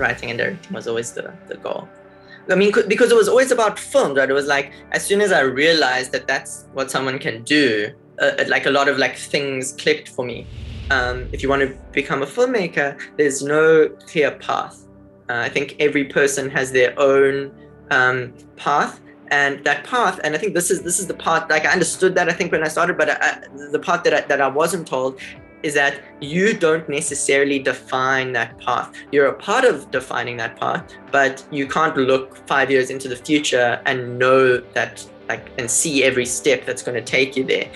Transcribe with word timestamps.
writing 0.00 0.30
and 0.30 0.38
directing 0.38 0.72
was 0.72 0.88
always 0.88 1.12
the, 1.12 1.32
the 1.48 1.56
goal. 1.56 1.88
I 2.50 2.56
mean, 2.56 2.72
because 2.88 3.12
it 3.12 3.16
was 3.16 3.28
always 3.28 3.52
about 3.52 3.78
film, 3.78 4.14
right? 4.14 4.28
It 4.28 4.32
was 4.32 4.46
like 4.46 4.72
as 4.92 5.04
soon 5.04 5.20
as 5.20 5.30
I 5.30 5.40
realized 5.40 6.10
that 6.12 6.26
that's 6.26 6.66
what 6.72 6.90
someone 6.90 7.18
can 7.18 7.42
do, 7.42 7.92
uh, 8.20 8.44
like 8.48 8.66
a 8.66 8.70
lot 8.70 8.88
of 8.88 8.98
like 8.98 9.16
things 9.16 9.72
clicked 9.72 10.08
for 10.08 10.24
me. 10.24 10.46
Um, 10.90 11.28
if 11.32 11.42
you 11.42 11.48
want 11.48 11.62
to 11.62 11.76
become 11.92 12.22
a 12.22 12.26
filmmaker, 12.26 13.00
there's 13.16 13.42
no 13.42 13.88
clear 14.08 14.32
path. 14.32 14.84
Uh, 15.28 15.34
I 15.34 15.48
think 15.48 15.76
every 15.78 16.04
person 16.04 16.50
has 16.50 16.72
their 16.72 16.98
own 16.98 17.52
um, 17.92 18.32
path, 18.56 19.00
and 19.30 19.64
that 19.64 19.84
path. 19.84 20.18
And 20.24 20.34
I 20.34 20.38
think 20.38 20.54
this 20.54 20.70
is 20.70 20.82
this 20.82 20.98
is 20.98 21.06
the 21.06 21.14
part. 21.14 21.48
Like 21.48 21.64
I 21.64 21.72
understood 21.72 22.16
that 22.16 22.28
I 22.28 22.32
think 22.32 22.50
when 22.50 22.64
I 22.64 22.68
started, 22.68 22.98
but 22.98 23.10
I, 23.10 23.40
the 23.70 23.78
part 23.78 24.02
that 24.04 24.14
I, 24.14 24.20
that 24.22 24.40
I 24.40 24.48
wasn't 24.48 24.88
told 24.88 25.20
is 25.62 25.74
that 25.74 26.00
you 26.20 26.54
don't 26.54 26.88
necessarily 26.88 27.58
define 27.58 28.32
that 28.32 28.58
path. 28.58 28.92
You're 29.12 29.26
a 29.26 29.34
part 29.34 29.64
of 29.64 29.90
defining 29.90 30.36
that 30.38 30.58
path, 30.58 30.84
but 31.12 31.44
you 31.50 31.66
can't 31.66 31.96
look 31.96 32.36
five 32.46 32.70
years 32.70 32.90
into 32.90 33.08
the 33.08 33.16
future 33.16 33.80
and 33.84 34.18
know 34.18 34.58
that, 34.74 35.06
like, 35.28 35.50
and 35.58 35.70
see 35.70 36.02
every 36.04 36.26
step 36.26 36.64
that's 36.64 36.82
going 36.82 36.94
to 36.96 37.04
take 37.04 37.36
you 37.36 37.44
there. 37.44 37.70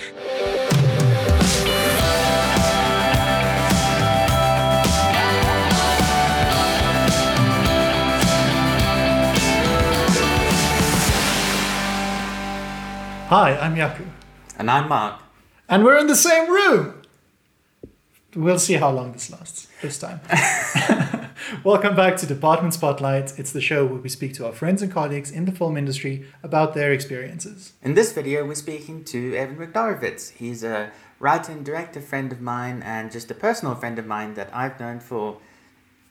Hi, 13.28 13.58
I'm 13.58 13.74
Yaku. 13.74 14.06
And 14.58 14.70
I'm 14.70 14.88
Mark. 14.88 15.20
And 15.68 15.82
we're 15.82 15.98
in 15.98 16.06
the 16.06 16.14
same 16.14 16.48
room. 16.48 17.02
We'll 18.36 18.58
see 18.58 18.74
how 18.74 18.90
long 18.90 19.12
this 19.12 19.30
lasts 19.30 19.68
this 19.80 19.98
time. 19.98 20.20
Welcome 21.64 21.94
back 21.94 22.16
to 22.16 22.26
Department 22.26 22.74
Spotlight. 22.74 23.38
It's 23.38 23.52
the 23.52 23.60
show 23.60 23.86
where 23.86 24.00
we 24.00 24.08
speak 24.08 24.34
to 24.34 24.46
our 24.46 24.52
friends 24.52 24.82
and 24.82 24.90
colleagues 24.90 25.30
in 25.30 25.44
the 25.44 25.52
film 25.52 25.76
industry 25.76 26.26
about 26.42 26.74
their 26.74 26.92
experiences. 26.92 27.74
In 27.80 27.94
this 27.94 28.12
video, 28.12 28.44
we're 28.44 28.56
speaking 28.56 29.04
to 29.04 29.36
Evan 29.36 29.56
Wigdorowicz. 29.56 30.32
He's 30.32 30.64
a 30.64 30.90
writer 31.20 31.52
and 31.52 31.64
director 31.64 32.00
friend 32.00 32.32
of 32.32 32.40
mine 32.40 32.82
and 32.82 33.12
just 33.12 33.30
a 33.30 33.34
personal 33.34 33.76
friend 33.76 34.00
of 34.00 34.06
mine 34.06 34.34
that 34.34 34.50
I've 34.52 34.80
known 34.80 34.98
for 34.98 35.38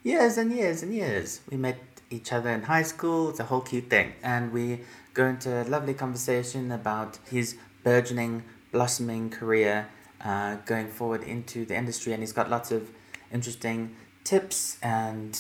years 0.04 0.38
and 0.38 0.54
years 0.54 0.82
and 0.82 0.94
years. 0.94 1.42
We 1.52 1.58
met 1.58 1.80
each 2.10 2.32
other 2.32 2.52
in 2.52 2.64
high 2.64 2.84
school. 2.84 3.32
It's 3.32 3.42
a 3.42 3.46
whole 3.46 3.62
cute 3.62 3.90
thing. 3.90 4.14
And 4.24 4.54
we 4.54 4.82
go 5.14 5.26
into 5.26 5.62
a 5.62 5.66
lovely 5.66 5.94
conversation 5.94 6.72
about 6.72 7.20
his 7.30 7.58
burgeoning, 7.84 8.44
blossoming 8.72 9.30
career 9.30 9.90
uh, 10.24 10.56
going 10.66 10.88
forward 10.88 11.24
into 11.24 11.66
the 11.66 11.76
industry, 11.76 12.14
and 12.14 12.22
he's 12.22 12.34
got 12.34 12.50
lots 12.50 12.72
of 12.72 12.90
interesting 13.32 13.96
tips 14.24 14.78
and 14.82 15.40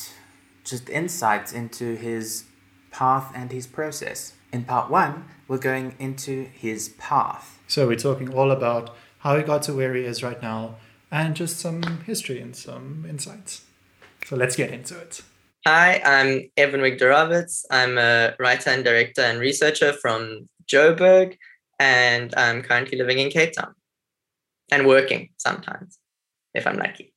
just 0.64 0.90
insights 0.90 1.53
into 1.53 1.95
his 1.95 2.45
path 2.92 3.31
and 3.36 3.52
his 3.52 3.67
process. 3.67 4.34
In 4.52 4.66
part 4.66 4.90
one, 4.90 5.25
we're 5.48 5.58
going 5.58 5.95
into 6.00 6.45
his 6.45 6.90
path. 6.90 7.59
So 7.67 7.88
we're 7.88 7.95
talking 7.95 8.34
all 8.34 8.52
about 8.52 8.95
how 9.20 9.38
he 9.38 9.44
got 9.44 9.64
to 9.64 9.73
where 9.73 9.95
he 9.95 10.03
is 10.03 10.22
right 10.22 10.42
now 10.42 10.75
and 11.12 11.36
just 11.36 11.59
some 11.59 11.81
history 12.06 12.40
and 12.40 12.56
some 12.56 13.06
insights. 13.08 13.64
So 14.25 14.36
let's 14.36 14.56
get 14.56 14.72
into 14.72 14.97
it. 15.00 15.22
Hi, 15.66 16.02
I'm 16.03 16.50
Evan 16.58 16.81
Wigdorowicz. 16.81 17.66
I'm 17.72 17.97
a 17.97 18.36
writer 18.38 18.70
and 18.70 18.84
director 18.84 19.22
and 19.22 19.40
researcher 19.40 19.94
from 19.94 20.50
Joburg, 20.68 21.38
and 21.80 22.34
I'm 22.36 22.62
currently 22.62 22.97
living 22.97 23.20
in 23.20 23.30
Cape 23.30 23.53
Town 23.53 23.73
and 24.72 24.88
working 24.88 25.30
sometimes 25.38 26.00
if 26.53 26.67
I'm 26.67 26.78
lucky. 26.78 27.14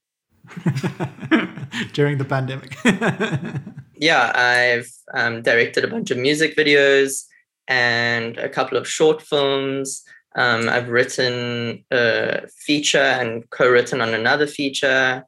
During 1.93 2.19
the 2.19 2.25
pandemic. 2.25 2.77
yeah, 3.97 4.33
I've 4.35 4.91
um, 5.15 5.43
directed 5.43 5.85
a 5.85 5.89
bunch 5.89 6.11
of 6.11 6.19
music 6.19 6.57
videos 6.57 7.25
and 7.69 8.39
a 8.39 8.49
couple 8.49 8.79
of 8.79 8.89
short 8.89 9.21
films. 9.23 10.03
Um, 10.37 10.69
I've 10.69 10.89
written 10.89 11.85
a 11.91 12.47
feature 12.49 12.99
and 12.99 13.49
co 13.51 13.69
written 13.69 14.01
on 14.01 14.15
another 14.15 14.47
feature. 14.47 15.25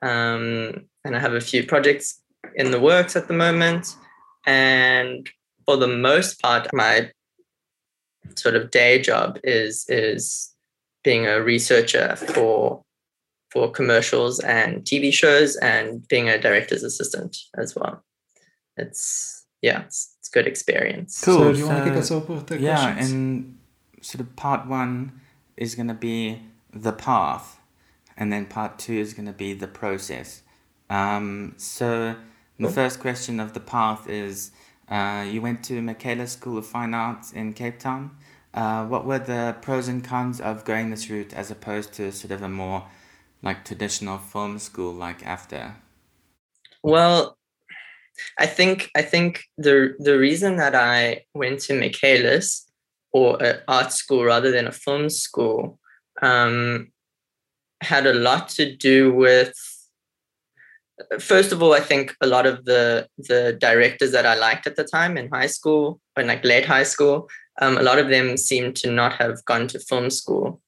Um, 0.00 0.86
and 1.04 1.16
I 1.16 1.18
have 1.18 1.34
a 1.34 1.40
few 1.40 1.66
projects 1.66 2.20
in 2.54 2.70
the 2.70 2.80
works 2.80 3.16
at 3.16 3.28
the 3.28 3.34
moment. 3.34 3.94
And 4.46 5.28
for 5.66 5.76
the 5.76 5.88
most 5.88 6.40
part, 6.40 6.68
my 6.72 7.10
sort 8.36 8.54
of 8.54 8.70
day 8.70 9.00
job 9.00 9.38
is 9.44 9.84
is 9.88 10.53
being 11.04 11.26
a 11.26 11.40
researcher 11.40 12.16
for 12.16 12.82
for 13.50 13.70
commercials 13.70 14.40
and 14.40 14.82
TV 14.82 15.12
shows 15.12 15.54
and 15.56 16.06
being 16.08 16.28
a 16.28 16.36
director's 16.36 16.82
assistant 16.82 17.36
as 17.56 17.76
well. 17.76 18.02
It's 18.76 19.46
yeah, 19.62 19.82
it's, 19.82 20.16
it's 20.18 20.28
good 20.28 20.48
experience. 20.48 21.22
Cool. 21.24 21.38
So 21.38 21.52
do 21.52 21.58
you 21.58 21.64
so, 21.64 21.70
want 21.70 21.84
to 21.84 21.90
kick 21.90 21.98
us 21.98 22.10
off 22.10 22.28
with 22.28 22.46
the 22.48 22.58
yeah, 22.58 22.92
questions? 22.94 23.12
and 23.12 23.58
sort 24.00 24.20
of 24.20 24.34
part 24.34 24.66
one 24.66 25.20
is 25.56 25.76
going 25.76 25.88
to 25.88 25.94
be 25.94 26.42
the 26.72 26.92
path, 26.92 27.60
and 28.16 28.32
then 28.32 28.46
part 28.46 28.78
two 28.78 28.94
is 28.94 29.14
going 29.14 29.26
to 29.26 29.32
be 29.32 29.54
the 29.54 29.68
process. 29.68 30.42
Um, 30.90 31.54
so 31.56 32.16
the 32.58 32.68
first 32.68 32.98
question 33.00 33.38
of 33.38 33.54
the 33.54 33.60
path 33.60 34.08
is: 34.08 34.50
uh, 34.88 35.24
you 35.30 35.40
went 35.40 35.62
to 35.64 35.80
Michaelis 35.80 36.32
School 36.32 36.58
of 36.58 36.66
Fine 36.66 36.92
Arts 36.92 37.32
in 37.32 37.52
Cape 37.52 37.78
Town. 37.78 38.10
Uh, 38.54 38.86
what 38.86 39.04
were 39.04 39.18
the 39.18 39.56
pros 39.60 39.88
and 39.88 40.04
cons 40.04 40.40
of 40.40 40.64
going 40.64 40.90
this 40.90 41.10
route 41.10 41.34
as 41.34 41.50
opposed 41.50 41.92
to 41.92 42.12
sort 42.12 42.30
of 42.30 42.40
a 42.40 42.48
more 42.48 42.84
like 43.42 43.64
traditional 43.64 44.16
film 44.18 44.58
school 44.58 44.92
like 44.92 45.26
after? 45.26 45.74
Well, 46.82 47.36
I 48.38 48.46
think 48.46 48.90
I 48.94 49.02
think 49.02 49.44
the 49.58 49.96
the 49.98 50.16
reason 50.18 50.56
that 50.56 50.74
I 50.74 51.24
went 51.34 51.60
to 51.62 51.78
Michaelis 51.78 52.70
or 53.12 53.42
an 53.42 53.60
art 53.66 53.92
school 53.92 54.24
rather 54.24 54.50
than 54.50 54.68
a 54.68 54.72
film 54.72 55.10
school 55.10 55.78
um, 56.22 56.92
had 57.80 58.06
a 58.06 58.14
lot 58.14 58.48
to 58.50 58.74
do 58.76 59.12
with 59.12 59.52
first 61.18 61.52
of 61.52 61.62
all, 61.62 61.72
I 61.72 61.80
think 61.80 62.14
a 62.20 62.26
lot 62.26 62.46
of 62.46 62.64
the 62.64 63.08
the 63.18 63.56
directors 63.60 64.12
that 64.12 64.26
I 64.26 64.34
liked 64.34 64.66
at 64.66 64.76
the 64.76 64.84
time 64.84 65.16
in 65.16 65.28
high 65.30 65.46
school, 65.46 66.00
or 66.16 66.22
in 66.22 66.28
like 66.28 66.44
late 66.44 66.66
high 66.66 66.84
school, 66.84 67.28
um, 67.60 67.76
a 67.78 67.82
lot 67.82 67.98
of 67.98 68.08
them 68.08 68.36
seemed 68.36 68.76
to 68.76 68.90
not 68.90 69.14
have 69.14 69.44
gone 69.44 69.66
to 69.68 69.78
film 69.78 70.10
school, 70.10 70.60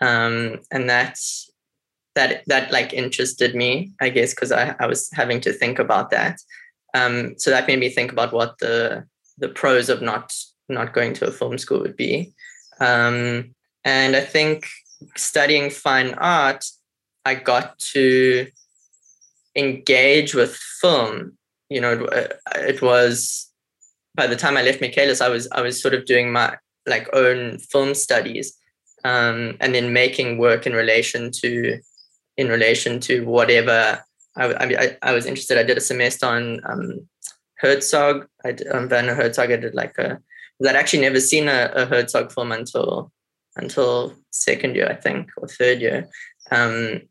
um, 0.00 0.60
and 0.70 0.88
that's 0.88 1.50
that 2.14 2.42
that 2.46 2.70
like 2.72 2.92
interested 2.92 3.54
me, 3.54 3.92
I 4.00 4.08
guess, 4.08 4.34
because 4.34 4.52
I, 4.52 4.74
I 4.80 4.86
was 4.86 5.10
having 5.12 5.40
to 5.42 5.52
think 5.52 5.78
about 5.78 6.10
that. 6.10 6.40
Um, 6.94 7.34
so 7.38 7.50
that 7.50 7.66
made 7.66 7.80
me 7.80 7.88
think 7.88 8.12
about 8.12 8.32
what 8.32 8.58
the 8.58 9.04
the 9.38 9.48
pros 9.48 9.88
of 9.88 10.00
not 10.00 10.32
not 10.68 10.94
going 10.94 11.12
to 11.14 11.26
a 11.26 11.32
film 11.32 11.58
school 11.58 11.80
would 11.80 11.96
be, 11.96 12.32
um, 12.80 13.54
and 13.84 14.16
I 14.16 14.20
think 14.20 14.66
studying 15.16 15.70
fine 15.70 16.14
art, 16.14 16.64
I 17.26 17.34
got 17.34 17.78
to 17.78 18.46
engage 19.56 20.34
with 20.34 20.56
film. 20.80 21.36
You 21.68 21.80
know, 21.80 21.92
it, 22.04 22.40
it 22.56 22.82
was 22.82 23.50
by 24.14 24.26
the 24.26 24.36
time 24.36 24.56
I 24.56 24.62
left 24.62 24.80
Michaelis, 24.80 25.20
I 25.20 25.28
was 25.28 25.48
I 25.52 25.60
was 25.60 25.80
sort 25.80 25.94
of 25.94 26.06
doing 26.06 26.32
my 26.32 26.56
like 26.86 27.08
own 27.14 27.58
film 27.58 27.94
studies, 27.94 28.56
um, 29.04 29.56
and 29.60 29.74
then 29.74 29.92
making 29.92 30.38
work 30.38 30.66
in 30.66 30.72
relation 30.72 31.30
to 31.42 31.78
in 32.36 32.48
relation 32.48 33.00
to 33.00 33.24
whatever 33.24 34.02
I, 34.36 34.46
I, 34.54 34.96
I 35.02 35.12
was 35.12 35.26
interested. 35.26 35.58
I 35.58 35.62
did 35.62 35.78
a 35.78 35.82
semester 35.82 36.26
on 36.26 36.60
um, 36.64 37.08
Herzog. 37.56 38.26
I 38.44 38.52
did, 38.52 38.68
um, 38.68 38.88
Werner 38.88 39.14
Herzog. 39.14 39.50
I 39.50 39.56
did 39.56 39.74
like 39.74 39.96
a. 39.98 40.18
I'd 40.66 40.76
actually 40.76 41.02
never 41.02 41.20
seen 41.20 41.48
a, 41.48 41.70
a 41.74 41.86
Herzog 41.86 42.32
film 42.32 42.52
until 42.52 43.12
until 43.56 44.14
second 44.30 44.74
year, 44.74 44.88
I 44.88 44.94
think, 44.94 45.30
or 45.36 45.46
third 45.46 45.80
year. 45.80 46.08
Um, 46.50 47.02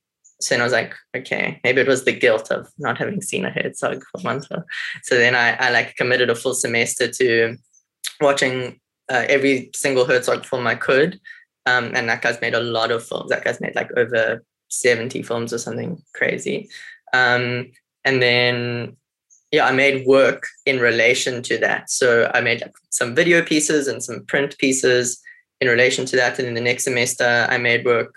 so 0.44 0.54
then 0.54 0.62
I 0.62 0.66
was 0.66 0.74
like, 0.74 0.94
okay, 1.16 1.60
maybe 1.64 1.82
it 1.82 1.88
was 1.88 2.04
the 2.04 2.12
guilt 2.12 2.52
of 2.52 2.68
not 2.78 2.98
having 2.98 3.22
seen 3.22 3.46
a 3.46 3.50
Herzog 3.50 4.04
for 4.12 4.22
months. 4.24 4.48
So 5.04 5.18
then 5.18 5.36
I, 5.36 5.54
I 5.54 5.72
like 5.72 5.96
committed 5.96 6.30
a 6.30 6.36
full 6.36 6.54
semester 6.54 7.08
to 7.08 7.56
watching 8.20 8.80
uh, 9.10 9.26
every 9.30 9.70
single 9.74 10.06
Herzog 10.06 10.46
film 10.46 10.68
I 10.68 10.76
could. 10.76 11.20
Um, 11.66 11.92
and 11.96 12.10
that 12.10 12.22
guy's 12.22 12.42
made 12.42 12.56
a 12.56 12.60
lot 12.60 12.92
of 12.92 13.06
films. 13.06 13.30
That 13.30 13.44
guy's 13.44 13.62
made 13.62 13.76
like 13.76 13.92
over 13.96 14.44
70 14.70 15.24
films 15.24 15.54
or 15.54 15.58
something 15.58 16.02
crazy. 16.14 16.70
Um, 17.14 17.72
and 18.04 18.22
then, 18.22 18.98
yeah, 19.52 19.66
I 19.66 19.72
made 19.72 20.06
work 20.06 20.46
in 20.66 20.80
relation 20.80 21.42
to 21.44 21.58
that. 21.60 21.90
So 21.90 22.30
I 22.34 22.42
made 22.42 22.62
like 22.62 22.74
some 22.90 23.16
video 23.16 23.42
pieces 23.42 23.88
and 23.88 24.04
some 24.04 24.26
print 24.26 24.58
pieces 24.58 25.22
in 25.62 25.70
relation 25.70 26.06
to 26.08 26.16
that. 26.18 26.38
And 26.40 26.48
in 26.48 26.54
the 26.54 26.62
next 26.62 26.84
semester, 26.84 27.48
I 27.50 27.58
made 27.58 27.86
work 27.86 28.14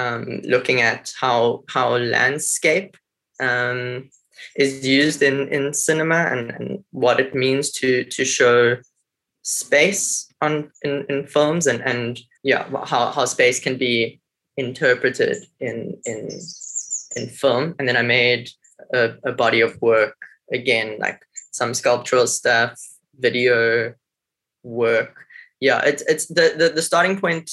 um, 0.00 0.40
looking 0.54 0.80
at 0.80 1.12
how 1.20 1.64
how 1.68 1.88
landscape 1.96 2.96
um, 3.40 4.08
is 4.56 4.86
used 4.86 5.22
in 5.22 5.36
in 5.48 5.74
cinema 5.74 6.20
and, 6.32 6.50
and 6.50 6.84
what 6.90 7.20
it 7.20 7.34
means 7.34 7.70
to 7.78 8.04
to 8.04 8.24
show 8.24 8.76
space 9.42 10.04
on 10.40 10.70
in, 10.82 10.94
in 11.08 11.26
films 11.26 11.66
and 11.66 11.80
and 11.82 12.20
yeah 12.42 12.64
how, 12.84 13.10
how 13.16 13.24
space 13.24 13.58
can 13.60 13.76
be 13.76 14.20
interpreted 14.56 15.36
in 15.60 15.96
in 16.04 16.28
in 17.16 17.28
film 17.28 17.74
and 17.78 17.88
then 17.88 17.96
i 17.96 18.02
made 18.02 18.50
a, 18.92 19.14
a 19.24 19.32
body 19.32 19.60
of 19.60 19.80
work 19.80 20.16
again, 20.52 20.96
like 20.98 21.20
some 21.52 21.74
sculptural 21.74 22.26
stuff, 22.26 22.80
video 23.18 23.94
work. 24.62 25.26
Yeah, 25.60 25.80
it's 25.84 26.02
it's 26.02 26.26
the 26.26 26.54
the, 26.56 26.68
the 26.70 26.82
starting 26.82 27.20
point 27.20 27.50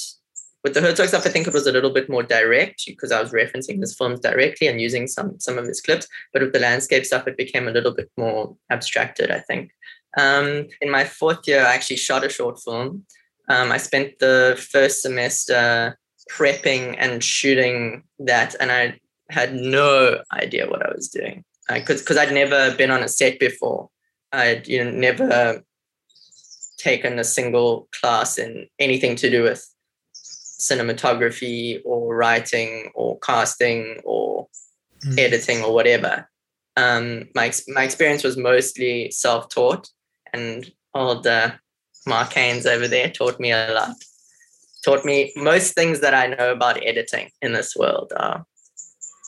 with 0.64 0.74
the 0.74 0.80
Herzog 0.80 1.08
stuff. 1.08 1.26
I 1.26 1.30
think 1.30 1.46
it 1.46 1.54
was 1.54 1.66
a 1.66 1.72
little 1.72 1.90
bit 1.90 2.08
more 2.08 2.22
direct 2.22 2.84
because 2.86 3.12
I 3.12 3.20
was 3.20 3.32
referencing 3.32 3.80
his 3.80 3.94
films 3.94 4.20
directly 4.20 4.66
and 4.66 4.80
using 4.80 5.06
some 5.06 5.38
some 5.38 5.58
of 5.58 5.66
his 5.66 5.80
clips. 5.80 6.06
But 6.32 6.42
with 6.42 6.52
the 6.52 6.58
landscape 6.58 7.04
stuff, 7.04 7.26
it 7.26 7.36
became 7.36 7.68
a 7.68 7.72
little 7.72 7.92
bit 7.92 8.10
more 8.16 8.56
abstracted. 8.70 9.30
I 9.30 9.40
think. 9.40 9.70
Um, 10.16 10.68
in 10.80 10.90
my 10.90 11.04
fourth 11.04 11.46
year, 11.46 11.60
I 11.60 11.74
actually 11.74 11.96
shot 11.96 12.24
a 12.24 12.28
short 12.28 12.58
film. 12.60 13.04
Um, 13.48 13.72
I 13.72 13.78
spent 13.78 14.18
the 14.18 14.58
first 14.70 15.02
semester 15.02 15.98
prepping 16.30 16.96
and 16.98 17.22
shooting 17.22 18.02
that, 18.18 18.54
and 18.60 18.70
I 18.72 18.98
had 19.30 19.54
no 19.54 20.22
idea 20.32 20.68
what 20.68 20.84
I 20.84 20.92
was 20.94 21.08
doing 21.08 21.44
because 21.68 22.00
because 22.00 22.16
I'd 22.16 22.32
never 22.32 22.74
been 22.76 22.90
on 22.90 23.02
a 23.02 23.08
set 23.08 23.38
before. 23.38 23.90
I'd 24.32 24.66
you 24.66 24.84
know 24.84 24.90
never 24.90 25.62
taken 26.78 27.18
a 27.18 27.24
single 27.24 27.88
class 28.00 28.38
in 28.38 28.68
anything 28.78 29.16
to 29.16 29.30
do 29.30 29.42
with 29.42 29.68
cinematography 30.58 31.80
or 31.84 32.14
writing 32.14 32.90
or 32.94 33.18
casting 33.20 34.00
or 34.04 34.48
mm. 35.04 35.18
editing 35.18 35.62
or 35.62 35.72
whatever. 35.72 36.28
Um, 36.76 37.28
my 37.34 37.52
my 37.68 37.84
experience 37.84 38.22
was 38.22 38.36
mostly 38.36 39.10
self 39.10 39.48
taught, 39.48 39.88
and 40.32 40.70
all 40.94 41.20
the 41.20 41.54
Mark 42.06 42.32
Haynes 42.32 42.66
over 42.66 42.88
there 42.88 43.10
taught 43.10 43.40
me 43.40 43.52
a 43.52 43.72
lot. 43.72 43.96
Taught 44.84 45.04
me 45.04 45.32
most 45.36 45.74
things 45.74 46.00
that 46.00 46.14
I 46.14 46.28
know 46.28 46.52
about 46.52 46.84
editing 46.84 47.30
in 47.42 47.52
this 47.52 47.74
world 47.76 48.12
are 48.16 48.46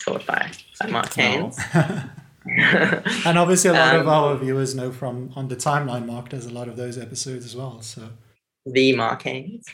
taught 0.03 0.25
by, 0.27 0.51
by 0.81 0.87
Mark 0.87 1.13
Haynes. 1.15 1.59
and 1.75 3.37
obviously, 3.37 3.71
a 3.71 3.75
lot 3.75 3.95
um, 3.97 4.01
of 4.03 4.09
our 4.09 4.37
viewers 4.37 4.75
know 4.75 4.93
from 4.93 5.33
on 5.35 5.49
the 5.49 5.57
timeline. 5.57 6.07
Mark 6.07 6.29
does 6.29 6.47
a 6.47 6.51
lot 6.51 6.69
of 6.69 6.77
those 6.77 6.97
episodes 6.97 7.45
as 7.45 7.57
well. 7.57 7.83
So 7.83 8.11
the 8.65 8.95
Mark 8.95 9.23
Haynes. 9.23 9.67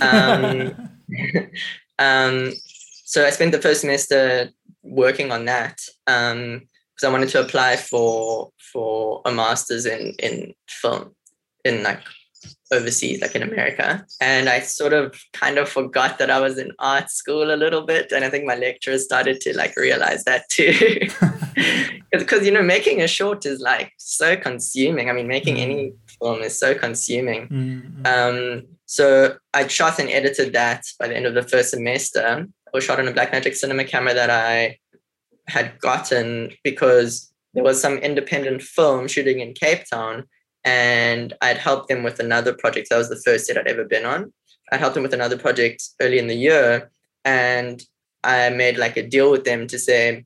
Um, 0.00 0.90
um, 1.98 2.52
so 3.04 3.26
I 3.26 3.30
spent 3.30 3.52
the 3.52 3.62
first 3.62 3.80
semester 3.82 4.50
working 4.82 5.32
on 5.32 5.44
that 5.46 5.80
because 6.06 6.32
um, 6.32 6.68
I 7.04 7.08
wanted 7.08 7.30
to 7.30 7.40
apply 7.40 7.76
for 7.76 8.50
for 8.72 9.22
a 9.24 9.32
master's 9.32 9.86
in 9.86 10.14
in 10.18 10.54
film 10.68 11.14
in 11.64 11.82
like 11.82 12.00
overseas, 12.70 13.20
like 13.20 13.34
in 13.34 13.42
America. 13.42 14.04
And 14.20 14.48
I 14.48 14.60
sort 14.60 14.92
of 14.92 15.20
kind 15.32 15.58
of 15.58 15.68
forgot 15.68 16.18
that 16.18 16.30
I 16.30 16.40
was 16.40 16.58
in 16.58 16.72
art 16.78 17.10
school 17.10 17.52
a 17.52 17.56
little 17.56 17.82
bit. 17.82 18.12
And 18.12 18.24
I 18.24 18.30
think 18.30 18.44
my 18.44 18.56
lecturers 18.56 19.04
started 19.04 19.40
to 19.42 19.56
like 19.56 19.76
realize 19.76 20.24
that 20.24 20.48
too. 20.48 21.08
Because, 22.10 22.46
you 22.46 22.52
know, 22.52 22.62
making 22.62 23.02
a 23.02 23.08
short 23.08 23.44
is 23.44 23.60
like 23.60 23.92
so 23.98 24.34
consuming. 24.34 25.10
I 25.10 25.12
mean, 25.12 25.26
making 25.26 25.56
mm. 25.56 25.60
any 25.60 25.92
film 26.18 26.40
is 26.40 26.58
so 26.58 26.74
consuming. 26.74 27.48
Mm-hmm. 27.48 28.06
Um, 28.06 28.62
so 28.88 29.36
I 29.52 29.66
shot 29.66 29.98
and 29.98 30.08
edited 30.08 30.54
that 30.54 30.82
by 30.98 31.08
the 31.08 31.16
end 31.16 31.26
of 31.26 31.34
the 31.34 31.42
first 31.42 31.70
semester. 31.70 32.46
I 32.46 32.70
was 32.72 32.84
shot 32.84 32.98
on 32.98 33.06
a 33.06 33.12
Blackmagic 33.12 33.54
cinema 33.54 33.84
camera 33.84 34.14
that 34.14 34.30
I 34.30 34.78
had 35.46 35.78
gotten 35.78 36.52
because 36.64 37.30
there 37.52 37.62
was 37.62 37.80
some 37.80 37.98
independent 37.98 38.62
film 38.62 39.06
shooting 39.06 39.40
in 39.40 39.52
Cape 39.52 39.84
Town 39.92 40.24
and 40.64 41.34
I'd 41.42 41.58
helped 41.58 41.88
them 41.88 42.02
with 42.02 42.18
another 42.18 42.54
project. 42.54 42.88
That 42.88 42.96
was 42.96 43.10
the 43.10 43.20
first 43.24 43.46
set 43.46 43.58
I'd 43.58 43.66
ever 43.66 43.84
been 43.84 44.06
on. 44.06 44.32
I 44.72 44.78
helped 44.78 44.94
them 44.94 45.02
with 45.02 45.14
another 45.14 45.36
project 45.36 45.82
early 46.00 46.18
in 46.18 46.26
the 46.26 46.34
year, 46.34 46.90
and 47.24 47.82
I 48.24 48.48
made 48.50 48.78
like 48.78 48.96
a 48.96 49.06
deal 49.06 49.30
with 49.30 49.44
them 49.44 49.66
to 49.66 49.78
say, 49.78 50.24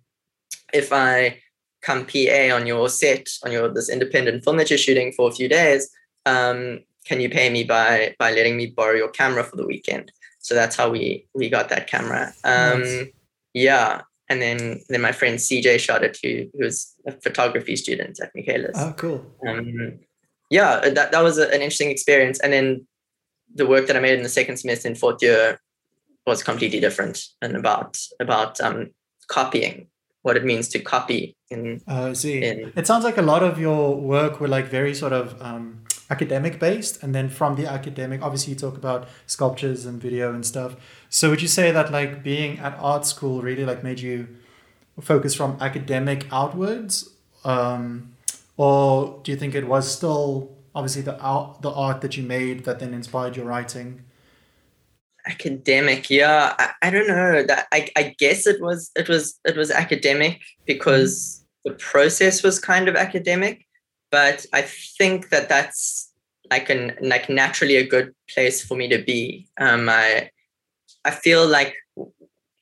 if 0.72 0.92
I 0.92 1.40
come 1.80 2.06
PA 2.06 2.54
on 2.54 2.66
your 2.66 2.88
set 2.88 3.28
on 3.44 3.50
your 3.50 3.68
this 3.68 3.90
independent 3.90 4.44
film 4.44 4.56
that 4.56 4.70
you're 4.70 4.78
shooting 4.78 5.12
for 5.12 5.28
a 5.28 5.32
few 5.32 5.48
days, 5.48 5.90
um, 6.26 6.80
can 7.04 7.20
you 7.20 7.28
pay 7.28 7.50
me 7.50 7.64
by 7.64 8.14
by 8.19 8.32
letting 8.32 8.56
me 8.56 8.66
borrow 8.66 8.94
your 8.94 9.10
camera 9.10 9.44
for 9.44 9.56
the 9.56 9.66
weekend? 9.66 10.12
So 10.38 10.54
that's 10.54 10.76
how 10.76 10.90
we 10.90 11.26
we 11.34 11.49
got 11.49 11.69
that 11.69 11.87
camera. 11.87 12.32
Um, 12.44 12.81
nice. 12.81 13.06
Yeah, 13.54 14.02
and 14.28 14.40
then 14.40 14.81
then 14.88 15.00
my 15.00 15.12
friend 15.12 15.38
CJ 15.38 15.78
shot 15.78 16.02
it, 16.02 16.19
who 16.22 16.49
who 16.52 16.64
was 16.64 16.94
a 17.06 17.12
photography 17.12 17.76
student 17.76 18.19
at 18.20 18.32
Michaelis. 18.34 18.76
Oh, 18.76 18.94
cool. 18.96 19.26
Um, 19.46 19.99
yeah, 20.50 20.81
that, 20.90 21.12
that 21.12 21.22
was 21.22 21.38
a, 21.38 21.46
an 21.49 21.62
interesting 21.62 21.90
experience. 21.90 22.38
And 22.40 22.52
then 22.52 22.87
the 23.55 23.66
work 23.66 23.87
that 23.87 23.96
I 23.96 24.00
made 24.00 24.16
in 24.16 24.22
the 24.22 24.28
second 24.28 24.58
semester 24.58 24.87
in 24.87 24.94
fourth 24.94 25.22
year 25.22 25.58
was 26.26 26.43
completely 26.43 26.78
different 26.78 27.25
and 27.40 27.56
about 27.56 27.98
about 28.20 28.60
um, 28.60 28.90
copying 29.28 29.88
what 30.22 30.37
it 30.37 30.44
means 30.44 30.69
to 30.69 30.78
copy 30.78 31.37
in 31.50 31.81
uh, 31.88 32.14
see 32.14 32.43
in, 32.43 32.72
it 32.76 32.87
sounds 32.87 33.05
like 33.05 33.19
a 33.19 33.22
lot 33.22 33.43
of 33.43 33.58
your 33.58 33.96
work 33.96 34.40
were 34.40 34.46
like 34.46 34.66
very 34.66 34.94
sort 34.94 35.12
of 35.12 35.40
um, 35.43 35.81
academic 36.14 36.58
based 36.58 37.02
and 37.02 37.14
then 37.16 37.26
from 37.38 37.56
the 37.56 37.66
academic 37.78 38.20
obviously 38.22 38.52
you 38.52 38.58
talk 38.58 38.76
about 38.76 39.08
sculptures 39.26 39.86
and 39.86 40.00
video 40.06 40.26
and 40.34 40.44
stuff 40.52 40.76
so 41.08 41.30
would 41.30 41.42
you 41.46 41.52
say 41.58 41.70
that 41.70 41.90
like 41.98 42.22
being 42.22 42.58
at 42.58 42.74
art 42.78 43.04
school 43.12 43.40
really 43.48 43.64
like 43.64 43.82
made 43.82 44.00
you 44.00 44.16
focus 45.00 45.34
from 45.34 45.56
academic 45.60 46.20
outwards 46.30 46.94
um, 47.44 48.12
or 48.56 49.20
do 49.22 49.32
you 49.32 49.38
think 49.38 49.54
it 49.54 49.66
was 49.66 49.90
still 49.90 50.50
obviously 50.74 51.02
the 51.02 51.18
art, 51.18 51.62
the 51.62 51.70
art 51.70 52.00
that 52.02 52.16
you 52.16 52.22
made 52.22 52.64
that 52.64 52.78
then 52.78 52.94
inspired 52.94 53.36
your 53.36 53.46
writing? 53.46 54.04
Academic, 55.26 56.10
yeah. 56.10 56.54
I, 56.58 56.70
I 56.82 56.90
don't 56.90 57.06
know. 57.06 57.44
That 57.44 57.66
I, 57.72 57.88
I 57.96 58.14
guess 58.18 58.46
it 58.46 58.60
was 58.60 58.90
it 58.96 59.08
was 59.08 59.38
it 59.44 59.56
was 59.56 59.70
academic 59.70 60.40
because 60.66 61.44
mm. 61.44 61.70
the 61.70 61.76
process 61.78 62.42
was 62.42 62.58
kind 62.58 62.88
of 62.88 62.96
academic, 62.96 63.64
but 64.12 64.44
I 64.52 64.62
think 64.62 65.30
that 65.30 65.48
that's 65.48 66.12
like 66.50 66.68
an 66.68 66.92
like 67.00 67.28
naturally 67.28 67.76
a 67.76 67.86
good 67.86 68.14
place 68.32 68.62
for 68.64 68.76
me 68.76 68.86
to 68.88 68.98
be. 68.98 69.48
Um, 69.58 69.88
I 69.88 70.30
I 71.04 71.10
feel 71.10 71.48
like 71.48 71.74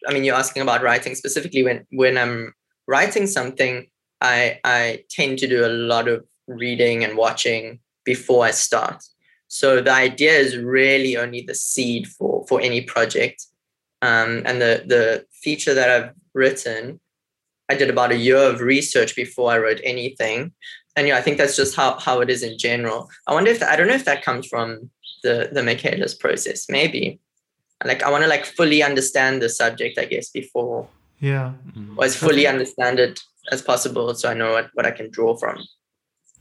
I 0.08 0.14
mean 0.14 0.24
you're 0.24 0.36
asking 0.36 0.62
about 0.62 0.82
writing 0.82 1.14
specifically 1.14 1.64
when 1.64 1.86
when 1.90 2.16
I'm 2.16 2.54
writing 2.86 3.26
something 3.26 3.88
I 4.20 4.60
I 4.64 5.04
tend 5.10 5.38
to 5.40 5.48
do 5.48 5.66
a 5.66 5.76
lot 5.92 6.08
of 6.08 6.24
reading 6.46 7.04
and 7.04 7.16
watching 7.16 7.80
before 8.04 8.44
I 8.46 8.52
start. 8.52 9.02
So 9.48 9.80
the 9.80 9.92
idea 9.92 10.32
is 10.32 10.56
really 10.56 11.16
only 11.16 11.42
the 11.42 11.56
seed 11.56 12.06
for 12.06 12.46
for 12.46 12.60
any 12.60 12.82
project. 12.82 13.44
Um, 14.02 14.42
and 14.46 14.62
the 14.62 14.84
the 14.86 15.26
feature 15.42 15.74
that 15.74 15.90
I've 15.90 16.10
written, 16.32 17.00
I 17.68 17.74
did 17.74 17.90
about 17.90 18.12
a 18.12 18.22
year 18.28 18.38
of 18.38 18.60
research 18.60 19.16
before 19.16 19.50
I 19.50 19.58
wrote 19.58 19.80
anything. 19.82 20.52
And 21.00 21.08
yeah, 21.08 21.16
I 21.16 21.22
think 21.22 21.38
that's 21.38 21.56
just 21.56 21.74
how 21.74 21.98
how 21.98 22.20
it 22.20 22.28
is 22.28 22.42
in 22.42 22.58
general. 22.58 23.08
I 23.26 23.32
wonder 23.32 23.50
if 23.50 23.60
that, 23.60 23.70
I 23.70 23.76
don't 23.76 23.88
know 23.88 23.94
if 23.94 24.04
that 24.04 24.22
comes 24.22 24.46
from 24.46 24.90
the 25.22 25.48
the 25.50 25.62
Michaelis 25.62 26.14
process. 26.14 26.68
Maybe 26.68 27.18
like 27.86 28.02
I 28.02 28.10
want 28.10 28.22
to 28.24 28.28
like 28.28 28.44
fully 28.44 28.82
understand 28.82 29.40
the 29.40 29.48
subject, 29.48 29.98
I 29.98 30.04
guess, 30.04 30.28
before 30.28 30.86
yeah, 31.18 31.54
or 31.96 32.04
as 32.04 32.16
fully 32.16 32.46
understand 32.46 33.00
it 33.00 33.18
as 33.50 33.62
possible 33.62 34.14
so 34.14 34.28
I 34.28 34.34
know 34.34 34.52
what, 34.52 34.68
what 34.74 34.84
I 34.84 34.90
can 34.90 35.10
draw 35.10 35.34
from. 35.38 35.56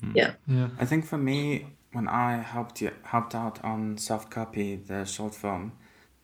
Mm. 0.04 0.16
Yeah. 0.16 0.32
Yeah. 0.46 0.68
I 0.78 0.84
think 0.84 1.06
for 1.06 1.18
me, 1.18 1.78
when 1.94 2.10
I 2.10 2.42
helped 2.42 2.82
you 2.82 2.92
helped 3.04 3.34
out 3.34 3.64
on 3.64 3.98
soft 3.98 4.30
copy 4.30 4.76
the 4.76 5.06
short 5.06 5.36
film, 5.36 5.72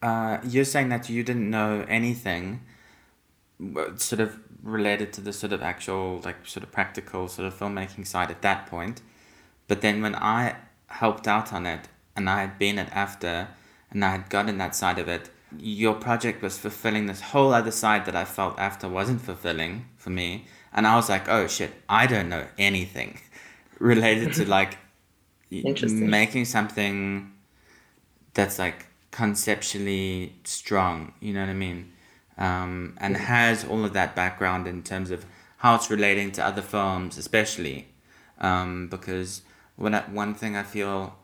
uh, 0.02 0.40
you're 0.44 0.66
saying 0.66 0.90
that 0.90 1.08
you 1.08 1.22
didn't 1.22 1.48
know 1.48 1.86
anything 1.88 2.60
sort 3.96 4.20
of 4.20 4.38
related 4.66 5.12
to 5.14 5.20
the 5.20 5.32
sort 5.32 5.52
of 5.52 5.62
actual 5.62 6.20
like 6.24 6.36
sort 6.44 6.64
of 6.64 6.72
practical 6.72 7.28
sort 7.28 7.46
of 7.46 7.58
filmmaking 7.58 8.06
side 8.06 8.30
at 8.30 8.42
that 8.42 8.66
point. 8.66 9.00
But 9.68 9.80
then 9.80 10.02
when 10.02 10.14
I 10.14 10.56
helped 10.88 11.26
out 11.28 11.52
on 11.52 11.66
it 11.66 11.88
and 12.14 12.28
I 12.28 12.40
had 12.40 12.58
been 12.58 12.78
at 12.78 12.92
after 12.92 13.48
and 13.90 14.04
I 14.04 14.10
had 14.10 14.28
gotten 14.28 14.58
that 14.58 14.74
side 14.74 14.98
of 14.98 15.08
it, 15.08 15.30
your 15.58 15.94
project 15.94 16.42
was 16.42 16.58
fulfilling 16.58 17.06
this 17.06 17.20
whole 17.20 17.54
other 17.54 17.70
side 17.70 18.04
that 18.06 18.16
I 18.16 18.24
felt 18.24 18.58
after 18.58 18.88
wasn't 18.88 19.20
fulfilling 19.20 19.86
for 19.96 20.10
me 20.10 20.46
and 20.72 20.86
I 20.86 20.96
was 20.96 21.08
like, 21.08 21.28
oh 21.28 21.46
shit, 21.46 21.72
I 21.88 22.06
don't 22.06 22.28
know 22.28 22.46
anything 22.58 23.20
related 23.78 24.32
to 24.34 24.46
like 24.46 24.78
making 25.50 26.44
something 26.44 27.32
that's 28.34 28.58
like 28.58 28.86
conceptually 29.10 30.34
strong. 30.44 31.14
You 31.20 31.32
know 31.32 31.40
what 31.40 31.48
I 31.48 31.54
mean? 31.54 31.92
Um, 32.38 32.98
and 33.00 33.16
has 33.16 33.64
all 33.64 33.84
of 33.84 33.94
that 33.94 34.14
background 34.14 34.66
in 34.66 34.82
terms 34.82 35.10
of 35.10 35.24
how 35.58 35.74
it's 35.74 35.90
relating 35.90 36.32
to 36.32 36.44
other 36.44 36.60
films, 36.60 37.16
especially 37.16 37.88
um, 38.38 38.88
because 38.88 39.42
when 39.76 39.94
I, 39.94 40.02
one 40.02 40.34
thing 40.34 40.56
I 40.56 40.62
feel 40.62 41.16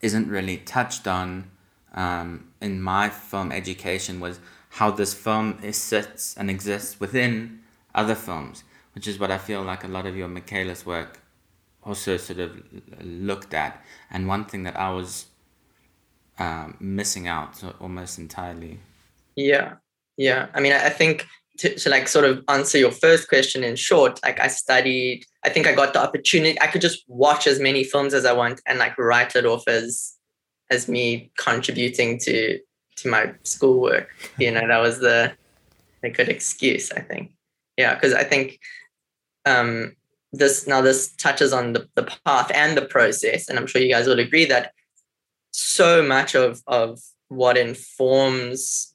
isn't 0.00 0.28
really 0.28 0.58
touched 0.58 1.06
on 1.06 1.50
um, 1.94 2.48
in 2.60 2.82
my 2.82 3.08
film 3.08 3.52
education 3.52 4.20
was 4.20 4.40
how 4.70 4.90
this 4.90 5.14
film 5.14 5.58
is, 5.62 5.76
sits 5.76 6.36
and 6.36 6.50
exists 6.50 6.98
within 6.98 7.60
other 7.94 8.14
films, 8.14 8.64
which 8.94 9.06
is 9.06 9.18
what 9.18 9.30
I 9.30 9.38
feel 9.38 9.62
like 9.62 9.84
a 9.84 9.88
lot 9.88 10.06
of 10.06 10.16
your 10.16 10.28
Michaelis 10.28 10.86
work 10.86 11.20
also 11.84 12.16
sort 12.16 12.38
of 12.38 12.62
looked 13.02 13.52
at. 13.54 13.82
And 14.10 14.26
one 14.26 14.44
thing 14.44 14.62
that 14.62 14.78
I 14.78 14.90
was 14.92 15.26
um, 16.38 16.76
missing 16.80 17.28
out 17.28 17.62
almost 17.80 18.18
entirely. 18.18 18.80
Yeah, 19.36 19.74
yeah. 20.16 20.48
I 20.54 20.60
mean, 20.60 20.72
I 20.72 20.88
think 20.88 21.26
to, 21.58 21.74
to 21.74 21.90
like 21.90 22.08
sort 22.08 22.24
of 22.24 22.42
answer 22.48 22.78
your 22.78 22.90
first 22.90 23.28
question 23.28 23.62
in 23.62 23.76
short, 23.76 24.20
like 24.22 24.40
I 24.40 24.48
studied, 24.48 25.24
I 25.44 25.48
think 25.48 25.66
I 25.66 25.72
got 25.74 25.92
the 25.92 26.02
opportunity, 26.02 26.60
I 26.60 26.66
could 26.66 26.80
just 26.80 27.04
watch 27.08 27.46
as 27.46 27.60
many 27.60 27.84
films 27.84 28.14
as 28.14 28.24
I 28.24 28.32
want 28.32 28.60
and 28.66 28.78
like 28.78 28.96
write 28.98 29.36
it 29.36 29.46
off 29.46 29.68
as 29.68 30.14
as 30.70 30.88
me 30.88 31.30
contributing 31.38 32.18
to 32.20 32.58
to 32.96 33.08
my 33.08 33.32
schoolwork. 33.42 34.08
You 34.38 34.50
know, 34.50 34.66
that 34.66 34.78
was 34.78 34.98
the 35.00 35.32
a 36.02 36.10
good 36.10 36.28
excuse, 36.28 36.90
I 36.92 37.00
think. 37.00 37.32
Yeah, 37.76 37.94
because 37.94 38.14
I 38.14 38.24
think 38.24 38.58
um 39.44 39.96
this 40.32 40.66
now 40.66 40.80
this 40.80 41.14
touches 41.16 41.52
on 41.52 41.74
the, 41.74 41.88
the 41.94 42.10
path 42.24 42.50
and 42.54 42.76
the 42.76 42.86
process, 42.86 43.48
and 43.48 43.58
I'm 43.58 43.66
sure 43.66 43.82
you 43.82 43.92
guys 43.92 44.06
will 44.06 44.18
agree 44.18 44.46
that 44.46 44.72
so 45.52 46.02
much 46.02 46.34
of 46.34 46.62
of 46.66 47.00
what 47.28 47.56
informs 47.56 48.91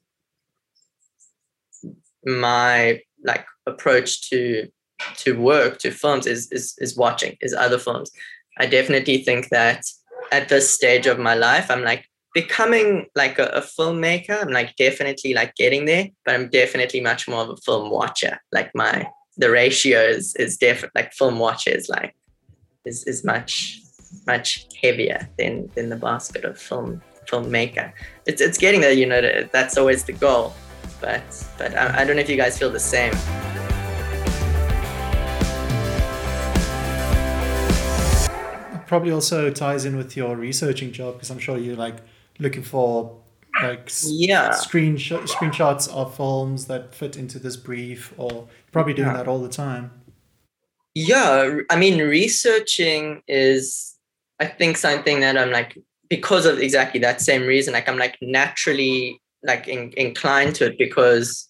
my 2.24 3.00
like 3.24 3.46
approach 3.66 4.28
to 4.30 4.68
to 5.16 5.38
work 5.38 5.78
to 5.78 5.90
films 5.90 6.26
is 6.26 6.50
is 6.52 6.74
is 6.78 6.96
watching 6.96 7.36
is 7.40 7.54
other 7.54 7.78
films. 7.78 8.10
I 8.58 8.66
definitely 8.66 9.18
think 9.18 9.48
that 9.50 9.84
at 10.32 10.48
this 10.48 10.68
stage 10.68 11.06
of 11.06 11.18
my 11.18 11.34
life 11.34 11.70
i'm 11.70 11.82
like 11.82 12.04
becoming 12.34 13.06
like 13.14 13.38
a, 13.38 13.46
a, 13.46 13.62
filmmaker. 13.62 14.42
I'm 14.42 14.52
like 14.52 14.76
definitely 14.76 15.32
like 15.32 15.54
getting 15.56 15.86
there 15.86 16.08
but 16.24 16.34
i'm 16.34 16.48
definitely 16.48 17.00
much 17.00 17.26
more 17.26 17.40
of 17.40 17.50
a 17.50 17.56
film 17.56 17.90
watcher. 17.90 18.38
Like 18.52 18.70
my 18.74 19.08
the 19.36 19.50
ratio 19.50 20.00
is 20.00 20.34
is 20.36 20.56
different 20.56 20.94
like 20.94 21.12
film 21.12 21.38
watchers 21.38 21.88
like 21.88 22.14
is 22.84 23.04
is 23.04 23.24
much 23.24 23.80
much 24.26 24.66
heavier 24.82 25.28
than 25.38 25.70
than 25.74 25.88
the 25.88 25.96
basket 25.96 26.44
of 26.44 26.58
film 26.58 27.00
filmmaker. 27.30 27.92
It's 28.26 28.40
it's 28.40 28.58
getting 28.58 28.80
there 28.80 28.92
you 28.92 29.06
know 29.06 29.20
that's 29.52 29.78
always 29.78 30.04
the 30.04 30.12
goal 30.12 30.54
but 31.00 31.46
but 31.58 31.76
I, 31.76 32.00
I 32.00 32.04
don't 32.04 32.16
know 32.16 32.22
if 32.22 32.28
you 32.28 32.36
guys 32.36 32.58
feel 32.58 32.70
the 32.70 32.80
same. 32.80 33.12
Probably 38.86 39.12
also 39.12 39.50
ties 39.50 39.84
in 39.84 39.96
with 39.96 40.16
your 40.16 40.36
researching 40.36 40.92
job 40.92 41.14
because 41.14 41.30
I'm 41.30 41.38
sure 41.38 41.58
you're 41.58 41.76
like 41.76 41.96
looking 42.38 42.62
for 42.62 43.20
like 43.62 43.90
yeah 44.04 44.50
screenshot 44.50 45.22
screenshots 45.22 45.88
of 45.92 46.14
films 46.14 46.66
that 46.66 46.94
fit 46.94 47.16
into 47.16 47.38
this 47.38 47.56
brief 47.56 48.12
or 48.16 48.46
probably 48.72 48.94
doing 48.94 49.08
yeah. 49.08 49.16
that 49.16 49.28
all 49.28 49.40
the 49.40 49.48
time 49.48 49.90
yeah 50.94 51.58
i 51.70 51.76
mean 51.76 52.00
researching 52.00 53.22
is 53.26 53.96
i 54.38 54.46
think 54.46 54.76
something 54.76 55.20
that 55.20 55.36
i'm 55.36 55.50
like 55.50 55.76
because 56.08 56.46
of 56.46 56.58
exactly 56.58 57.00
that 57.00 57.20
same 57.20 57.42
reason 57.42 57.72
like 57.72 57.88
i'm 57.88 57.98
like 57.98 58.16
naturally 58.22 59.20
like 59.42 59.68
in, 59.68 59.92
inclined 59.96 60.54
to 60.56 60.66
it 60.66 60.78
because 60.78 61.48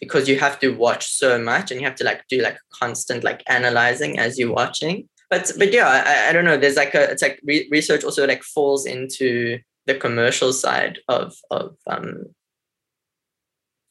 because 0.00 0.28
you 0.28 0.38
have 0.38 0.58
to 0.60 0.70
watch 0.70 1.06
so 1.06 1.38
much 1.38 1.70
and 1.70 1.80
you 1.80 1.86
have 1.86 1.96
to 1.96 2.04
like 2.04 2.22
do 2.28 2.40
like 2.40 2.58
constant 2.72 3.24
like 3.24 3.42
analyzing 3.48 4.18
as 4.18 4.38
you're 4.38 4.52
watching 4.52 5.08
but 5.30 5.50
but 5.58 5.72
yeah 5.72 5.88
I, 5.88 6.30
I 6.30 6.32
don't 6.32 6.44
know 6.44 6.56
there's 6.56 6.76
like 6.76 6.94
a 6.94 7.10
it's 7.10 7.22
like 7.22 7.40
re- 7.44 7.68
research 7.70 8.04
also 8.04 8.26
like 8.26 8.42
falls 8.42 8.86
into 8.86 9.58
the 9.86 9.94
commercial 9.94 10.52
side 10.52 10.98
of 11.08 11.34
of 11.50 11.76
um 11.86 12.24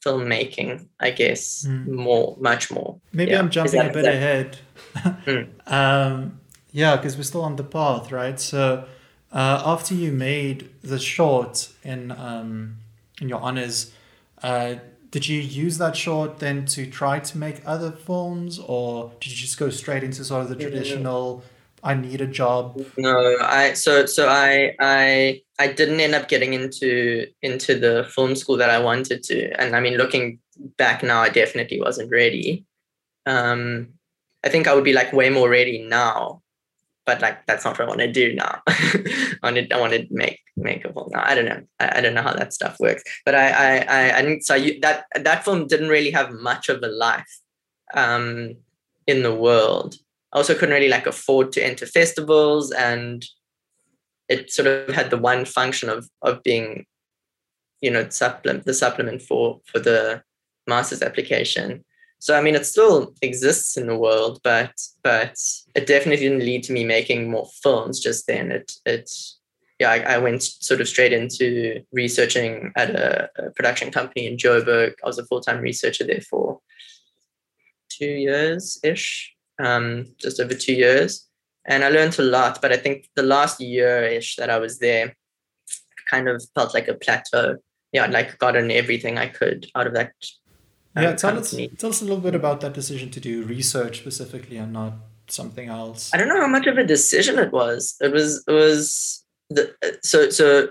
filmmaking 0.04 0.86
i 1.00 1.10
guess 1.10 1.64
mm. 1.66 1.86
more 1.88 2.36
much 2.38 2.70
more 2.70 3.00
maybe 3.12 3.30
yeah. 3.30 3.38
i'm 3.38 3.50
jumping 3.50 3.80
that, 3.80 3.90
a 3.90 3.92
bit 3.92 4.04
ahead 4.04 4.58
mm. 4.96 5.48
um 5.72 6.38
yeah 6.72 6.96
because 6.96 7.16
we're 7.16 7.22
still 7.22 7.42
on 7.42 7.56
the 7.56 7.64
path 7.64 8.12
right 8.12 8.38
so 8.38 8.86
uh, 9.32 9.62
after 9.66 9.94
you 9.94 10.12
made 10.12 10.70
the 10.82 10.98
short 10.98 11.68
in 11.82 12.12
um 12.12 12.76
in 13.20 13.28
your 13.28 13.40
honors. 13.40 13.92
Uh, 14.42 14.76
did 15.10 15.28
you 15.28 15.40
use 15.40 15.78
that 15.78 15.96
short 15.96 16.38
then 16.38 16.66
to 16.66 16.86
try 16.86 17.20
to 17.20 17.38
make 17.38 17.62
other 17.64 17.92
films, 17.92 18.58
or 18.58 19.12
did 19.20 19.30
you 19.30 19.36
just 19.36 19.58
go 19.58 19.70
straight 19.70 20.02
into 20.02 20.24
sort 20.24 20.42
of 20.42 20.48
the 20.48 20.56
traditional? 20.56 21.44
I 21.84 21.94
need 21.94 22.20
a 22.20 22.26
job. 22.26 22.84
No, 22.96 23.36
I 23.40 23.74
so 23.74 24.06
so 24.06 24.28
I 24.28 24.74
I 24.80 25.42
I 25.58 25.68
didn't 25.68 26.00
end 26.00 26.14
up 26.14 26.28
getting 26.28 26.54
into 26.54 27.26
into 27.42 27.78
the 27.78 28.10
film 28.10 28.34
school 28.34 28.56
that 28.56 28.70
I 28.70 28.80
wanted 28.80 29.22
to, 29.24 29.50
and 29.60 29.76
I 29.76 29.80
mean, 29.80 29.96
looking 29.96 30.40
back 30.78 31.02
now, 31.02 31.20
I 31.20 31.28
definitely 31.28 31.80
wasn't 31.80 32.10
ready. 32.10 32.64
Um, 33.26 33.90
I 34.44 34.48
think 34.48 34.66
I 34.66 34.74
would 34.74 34.84
be 34.84 34.92
like 34.92 35.12
way 35.12 35.30
more 35.30 35.48
ready 35.48 35.86
now 35.86 36.42
but 37.06 37.20
like 37.20 37.46
that's 37.46 37.64
not 37.64 37.78
what 37.78 37.84
I 37.84 37.88
want 37.88 38.00
to 38.00 38.12
do 38.12 38.34
now. 38.34 38.62
I 38.68 39.36
want 39.42 39.56
to 39.56 39.74
I 39.74 39.80
want 39.80 39.92
to 39.92 40.06
make 40.10 40.40
make 40.56 40.84
a 40.84 40.92
film 40.92 41.10
now. 41.12 41.22
I 41.24 41.34
don't 41.34 41.44
know. 41.44 41.62
I, 41.80 41.98
I 41.98 42.00
don't 42.00 42.14
know 42.14 42.22
how 42.22 42.32
that 42.32 42.52
stuff 42.52 42.76
works. 42.80 43.02
But 43.24 43.34
I 43.34 43.48
I 43.48 43.76
I, 43.78 44.18
I 44.18 44.22
didn't 44.22 44.44
so 44.44 44.54
you, 44.54 44.80
that 44.80 45.04
that 45.14 45.44
film 45.44 45.66
didn't 45.66 45.88
really 45.88 46.10
have 46.10 46.32
much 46.32 46.68
of 46.68 46.82
a 46.82 46.88
life 46.88 47.40
um 47.94 48.56
in 49.06 49.22
the 49.22 49.34
world. 49.34 49.96
I 50.32 50.38
also 50.38 50.54
couldn't 50.54 50.74
really 50.74 50.88
like 50.88 51.06
afford 51.06 51.52
to 51.52 51.64
enter 51.64 51.86
festivals 51.86 52.72
and 52.72 53.24
it 54.28 54.50
sort 54.50 54.66
of 54.66 54.94
had 54.94 55.10
the 55.10 55.18
one 55.18 55.44
function 55.44 55.88
of 55.88 56.08
of 56.22 56.42
being 56.42 56.86
you 57.80 57.90
know 57.90 58.08
supplement 58.08 58.64
the 58.64 58.74
supplement 58.74 59.20
for 59.22 59.60
for 59.66 59.78
the 59.78 60.22
master's 60.66 61.02
application 61.02 61.84
so 62.24 62.34
I 62.34 62.40
mean, 62.40 62.54
it 62.54 62.64
still 62.64 63.12
exists 63.20 63.76
in 63.76 63.86
the 63.86 63.98
world, 63.98 64.40
but 64.42 64.72
but 65.02 65.36
it 65.74 65.86
definitely 65.86 66.24
didn't 66.26 66.46
lead 66.46 66.62
to 66.64 66.72
me 66.72 66.82
making 66.82 67.30
more 67.30 67.50
films 67.62 68.00
just 68.00 68.26
then. 68.26 68.50
It 68.50 68.72
it 68.86 69.10
yeah, 69.78 69.90
I, 69.90 70.14
I 70.14 70.18
went 70.18 70.42
sort 70.42 70.80
of 70.80 70.88
straight 70.88 71.12
into 71.12 71.82
researching 71.92 72.72
at 72.76 72.88
a, 72.88 73.28
a 73.36 73.50
production 73.50 73.90
company 73.90 74.26
in 74.26 74.38
Joburg. 74.38 74.94
I 75.04 75.06
was 75.06 75.18
a 75.18 75.26
full 75.26 75.42
time 75.42 75.60
researcher 75.60 76.04
there 76.04 76.22
for 76.22 76.60
two 77.90 78.14
years 78.28 78.80
ish, 78.82 79.34
um, 79.62 80.06
just 80.16 80.40
over 80.40 80.54
two 80.54 80.72
years, 80.72 81.28
and 81.66 81.84
I 81.84 81.90
learned 81.90 82.18
a 82.18 82.22
lot. 82.22 82.62
But 82.62 82.72
I 82.72 82.78
think 82.78 83.06
the 83.16 83.22
last 83.22 83.60
year 83.60 84.02
ish 84.02 84.36
that 84.36 84.48
I 84.48 84.58
was 84.58 84.78
there, 84.78 85.14
kind 86.08 86.30
of 86.30 86.42
felt 86.54 86.72
like 86.72 86.88
a 86.88 86.94
plateau. 86.94 87.58
Yeah, 87.92 88.04
I'd 88.04 88.12
like 88.12 88.38
gotten 88.38 88.70
everything 88.70 89.18
I 89.18 89.26
could 89.28 89.66
out 89.74 89.86
of 89.86 89.92
that 89.92 90.12
yeah, 90.96 91.14
tell 91.14 91.38
us, 91.38 91.54
tell 91.78 91.90
us 91.90 92.02
a 92.02 92.04
little 92.04 92.20
bit 92.20 92.34
about 92.34 92.60
that 92.60 92.72
decision 92.72 93.10
to 93.10 93.20
do 93.20 93.44
research 93.44 93.98
specifically 93.98 94.56
and 94.56 94.72
not 94.72 94.92
something 95.28 95.68
else. 95.68 96.10
I 96.14 96.18
don't 96.18 96.28
know 96.28 96.40
how 96.40 96.46
much 96.46 96.66
of 96.66 96.78
a 96.78 96.84
decision 96.84 97.38
it 97.38 97.52
was. 97.52 97.96
It 98.00 98.12
was 98.12 98.44
it 98.46 98.52
was 98.52 99.24
the 99.50 99.74
so 100.02 100.30
so 100.30 100.68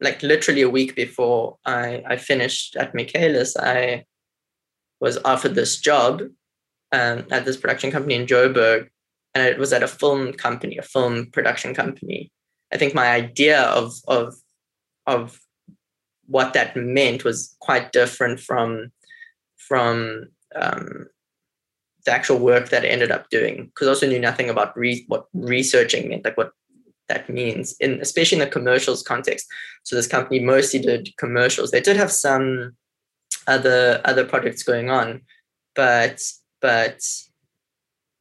like 0.00 0.22
literally 0.22 0.62
a 0.62 0.70
week 0.70 0.94
before 0.94 1.58
I 1.64 2.02
I 2.06 2.16
finished 2.16 2.76
at 2.76 2.94
Michaelis, 2.94 3.56
I 3.56 4.04
was 5.00 5.18
offered 5.24 5.54
this 5.54 5.78
job 5.78 6.22
um, 6.92 7.26
at 7.30 7.44
this 7.44 7.56
production 7.56 7.90
company 7.90 8.14
in 8.14 8.26
Joburg, 8.26 8.88
and 9.34 9.46
it 9.46 9.58
was 9.58 9.72
at 9.72 9.82
a 9.82 9.88
film 9.88 10.32
company, 10.32 10.78
a 10.78 10.82
film 10.82 11.26
production 11.30 11.74
company. 11.74 12.30
I 12.72 12.78
think 12.78 12.94
my 12.94 13.10
idea 13.10 13.62
of 13.62 13.94
of 14.08 14.34
of 15.06 15.40
what 16.26 16.52
that 16.52 16.76
meant 16.76 17.24
was 17.24 17.56
quite 17.60 17.92
different 17.92 18.40
from 18.40 18.92
from 19.68 20.28
um, 20.54 21.06
the 22.04 22.12
actual 22.12 22.38
work 22.38 22.70
that 22.70 22.84
I 22.84 22.88
ended 22.88 23.10
up 23.10 23.28
doing 23.28 23.66
because 23.66 23.86
I 23.86 23.90
also 23.90 24.08
knew 24.08 24.18
nothing 24.18 24.48
about 24.48 24.76
re- 24.76 25.04
what 25.08 25.26
researching 25.34 26.08
meant, 26.08 26.24
like 26.24 26.36
what 26.36 26.52
that 27.08 27.28
means, 27.28 27.74
in 27.80 28.00
especially 28.00 28.36
in 28.36 28.44
the 28.44 28.50
commercials 28.50 29.02
context. 29.02 29.46
So 29.84 29.96
this 29.96 30.06
company 30.06 30.40
mostly 30.40 30.80
did 30.80 31.16
commercials. 31.18 31.70
They 31.70 31.80
did 31.80 31.96
have 31.96 32.12
some 32.12 32.76
other 33.46 34.00
other 34.04 34.24
projects 34.24 34.62
going 34.62 34.90
on, 34.90 35.22
but 35.74 36.20
but 36.60 37.00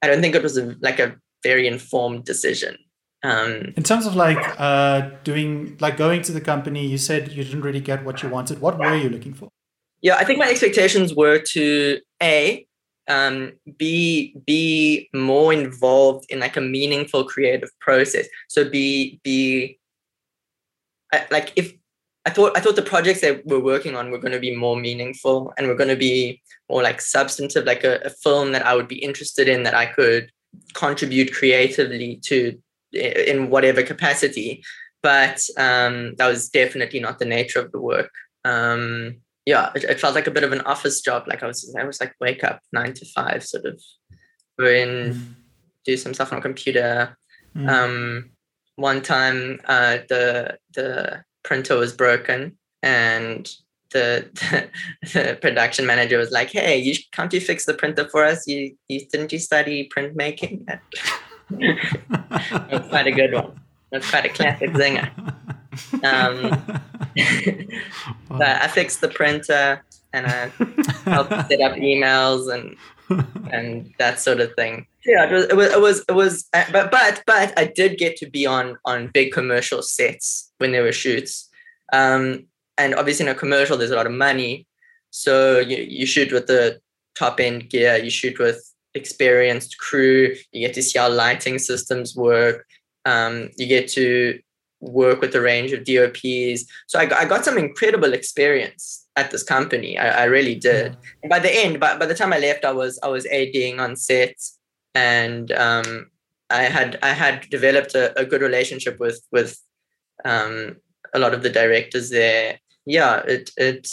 I 0.02 0.08
don't 0.08 0.22
think 0.22 0.36
it 0.36 0.44
was 0.44 0.58
a, 0.58 0.76
like 0.82 1.00
a 1.00 1.16
very 1.44 1.68
informed 1.68 2.26
decision. 2.26 2.78
Um, 3.24 3.74
in 3.76 3.84
terms 3.84 4.06
of 4.06 4.16
like 4.16 4.38
uh, 4.60 5.10
doing 5.24 5.78
like 5.80 5.98
going 5.98 6.22
to 6.24 6.32
the 6.32 6.42
company, 6.42 6.86
you 6.86 6.98
said 6.98 7.32
you 7.32 7.44
didn't 7.44 7.62
really 7.62 7.82
get 7.82 8.04
what 8.06 8.22
you 8.22 8.30
wanted. 8.30 8.62
What 8.62 8.78
were 8.78 8.96
you 8.96 9.10
looking 9.10 9.34
for? 9.34 9.50
Yeah, 10.02 10.16
I 10.16 10.24
think 10.24 10.40
my 10.40 10.50
expectations 10.50 11.14
were 11.16 11.40
to 11.40 12.00
a 12.22 12.66
um, 13.08 13.54
be 13.78 14.36
be 14.46 15.10
more 15.14 15.54
involved 15.54 16.26
in 16.30 16.40
like 16.40 16.58
a 16.58 16.62
meaningful 16.62 17.24
creative 17.24 17.70
process. 17.80 18.28
So 18.50 18.70
be 18.70 19.20
be 19.24 19.80
like 21.32 21.54
if 21.56 21.74
I 22.26 22.30
thought 22.30 22.58
I 22.58 22.60
thought 22.60 22.76
the 22.76 22.82
projects 22.82 23.22
that 23.22 23.46
we're 23.46 23.60
working 23.60 23.96
on 23.96 24.12
were 24.12 24.18
going 24.18 24.34
to 24.34 24.40
be 24.40 24.56
more 24.56 24.76
meaningful 24.76 25.54
and 25.58 25.68
we're 25.68 25.76
going 25.76 25.90
to 25.90 25.96
be 25.96 26.42
more 26.70 26.84
like 26.84 27.00
substantive, 27.00 27.66
like 27.66 27.86
a, 27.86 28.00
a 28.04 28.10
film 28.10 28.52
that 28.52 28.66
I 28.66 28.76
would 28.76 28.90
be 28.90 28.98
interested 28.98 29.48
in 29.48 29.64
that 29.64 29.74
I 29.74 29.86
could 29.86 30.30
contribute 30.74 31.34
creatively 31.34 32.20
to 32.26 32.60
in 32.92 33.50
whatever 33.50 33.84
capacity. 33.84 34.64
But 35.02 35.40
um, 35.58 36.16
that 36.16 36.28
was 36.28 36.50
definitely 36.50 37.00
not 37.00 37.20
the 37.20 37.26
nature 37.26 37.62
of 37.62 37.72
the 37.72 37.80
work. 37.80 38.12
Um, 38.44 39.22
yeah, 39.48 39.72
it, 39.74 39.86
it, 39.86 40.00
felt 40.02 40.14
like 40.14 40.28
a 40.28 40.32
bit 40.32 40.44
of 40.44 40.52
an 40.52 40.60
office 40.62 41.00
job. 41.00 41.26
Like 41.26 41.42
I 41.42 41.48
was, 41.48 41.74
I 41.80 41.86
was 41.86 42.02
like 42.02 42.14
wake 42.20 42.44
up 42.44 42.60
nine 42.74 42.94
to 42.96 43.06
five, 43.06 43.46
sort 43.46 43.64
of 43.64 43.82
go 44.60 44.66
in, 44.68 45.14
mm. 45.14 45.34
do 45.86 45.96
some 45.96 46.14
stuff 46.14 46.34
on 46.34 46.40
a 46.40 46.42
computer. 46.42 47.18
Mm. 47.56 47.70
Um, 47.70 48.30
one 48.76 49.02
time, 49.02 49.62
uh, 49.64 50.00
the 50.10 50.58
the 50.76 51.24
printer 51.44 51.78
was 51.78 51.94
broken, 51.94 52.58
and 52.84 53.50
the, 53.94 54.28
the, 54.34 54.70
the 55.14 55.38
production 55.40 55.86
manager 55.86 56.18
was 56.18 56.32
like, 56.32 56.52
"Hey, 56.52 56.78
you 56.78 56.96
can't 57.14 57.32
you 57.32 57.40
fix 57.40 57.66
the 57.66 57.74
printer 57.74 58.10
for 58.10 58.26
us? 58.26 58.46
You, 58.48 58.76
you 58.90 59.08
didn't 59.10 59.32
you 59.32 59.40
study 59.40 59.90
printmaking?" 59.96 60.66
That's 61.50 62.90
quite 62.90 63.08
a 63.08 63.14
good 63.14 63.34
one. 63.34 63.62
That's 63.94 64.10
quite 64.10 64.26
a 64.26 64.30
classic 64.30 64.72
zinger. 64.72 65.10
Um, 66.04 66.82
but 68.30 68.62
I 68.62 68.68
fixed 68.68 69.02
the 69.02 69.10
printer 69.10 69.84
and 70.14 70.28
I 70.28 70.52
helped 71.10 71.32
set 71.50 71.62
up 71.62 71.74
emails 71.78 72.54
and 72.54 72.76
and 73.52 73.94
that 74.00 74.20
sort 74.20 74.40
of 74.40 74.54
thing. 74.56 74.86
Yeah, 75.06 75.30
it 75.30 75.32
was 75.32 75.46
it 75.46 75.56
was 75.56 75.72
it 75.72 75.82
was, 75.82 76.06
it 76.10 76.12
was 76.14 76.48
uh, 76.54 76.66
but 76.72 76.92
but 76.92 77.24
but 77.26 77.58
I 77.58 77.66
did 77.66 77.98
get 77.98 78.18
to 78.18 78.30
be 78.30 78.46
on 78.46 78.78
on 78.86 79.10
big 79.14 79.32
commercial 79.32 79.82
sets 79.82 80.52
when 80.58 80.72
there 80.72 80.84
were 80.84 80.92
shoots. 80.92 81.50
Um, 81.94 82.48
and 82.78 82.94
obviously 82.96 83.26
in 83.26 83.32
a 83.32 83.36
commercial 83.36 83.78
there's 83.78 83.92
a 83.92 83.96
lot 83.96 84.08
of 84.08 84.12
money. 84.12 84.68
So 85.10 85.60
you, 85.60 85.78
you 85.78 86.06
shoot 86.06 86.32
with 86.32 86.48
the 86.48 86.80
top 87.16 87.40
end 87.40 87.70
gear, 87.70 87.96
you 87.96 88.10
shoot 88.10 88.38
with 88.40 88.62
experienced 88.94 89.78
crew, 89.78 90.36
you 90.52 90.68
get 90.68 90.74
to 90.76 90.84
see 90.84 91.00
how 91.00 91.10
lighting 91.10 91.60
systems 91.60 92.16
work. 92.16 92.66
Um, 93.06 93.50
you 93.58 93.68
get 93.68 93.88
to 93.92 94.40
work 94.80 95.22
with 95.22 95.36
a 95.36 95.42
range 95.42 95.72
of 95.72 95.84
DOPs. 95.84 96.66
So 96.88 97.00
I, 97.00 97.22
I 97.22 97.26
got 97.26 97.44
some 97.44 97.58
incredible 97.58 98.14
experience 98.14 99.08
at 99.16 99.32
this 99.32 99.44
company. 99.44 99.98
I, 99.98 100.24
I 100.24 100.26
really 100.26 100.56
did. 100.56 100.96
And 101.24 101.30
by 101.30 101.40
the 101.40 101.54
end, 101.54 101.80
by, 101.80 101.98
by 101.98 102.06
the 102.06 102.16
time 102.16 102.34
I 102.34 102.40
left, 102.40 102.66
I 102.66 102.72
was 102.72 103.00
I 103.04 103.08
was 103.08 103.26
ADing 103.26 103.80
on 103.80 103.96
sets, 103.96 104.58
and 104.94 105.52
um, 105.52 106.12
I 106.50 106.64
had 106.64 107.00
I 107.02 107.14
had 107.14 107.50
developed 107.50 107.96
a, 107.96 108.18
a 108.20 108.26
good 108.26 108.42
relationship 108.42 109.00
with 109.00 109.22
with 109.32 109.60
um, 110.24 110.78
a 111.14 111.20
lot 111.20 111.34
of 111.34 111.44
the 111.44 111.50
directors 111.50 112.10
there. 112.10 112.60
Yeah, 112.86 113.18
it 113.28 113.52
it. 113.58 113.90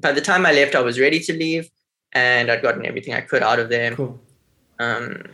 By 0.00 0.12
the 0.12 0.20
time 0.20 0.46
I 0.46 0.52
left, 0.52 0.76
I 0.76 0.80
was 0.80 1.00
ready 1.00 1.18
to 1.20 1.32
leave, 1.32 1.68
and 2.12 2.50
I'd 2.50 2.62
gotten 2.62 2.86
everything 2.86 3.14
I 3.14 3.20
could 3.20 3.42
out 3.42 3.58
of 3.58 3.68
there. 3.68 3.96
Cool. 3.96 4.20
Um, 4.78 5.24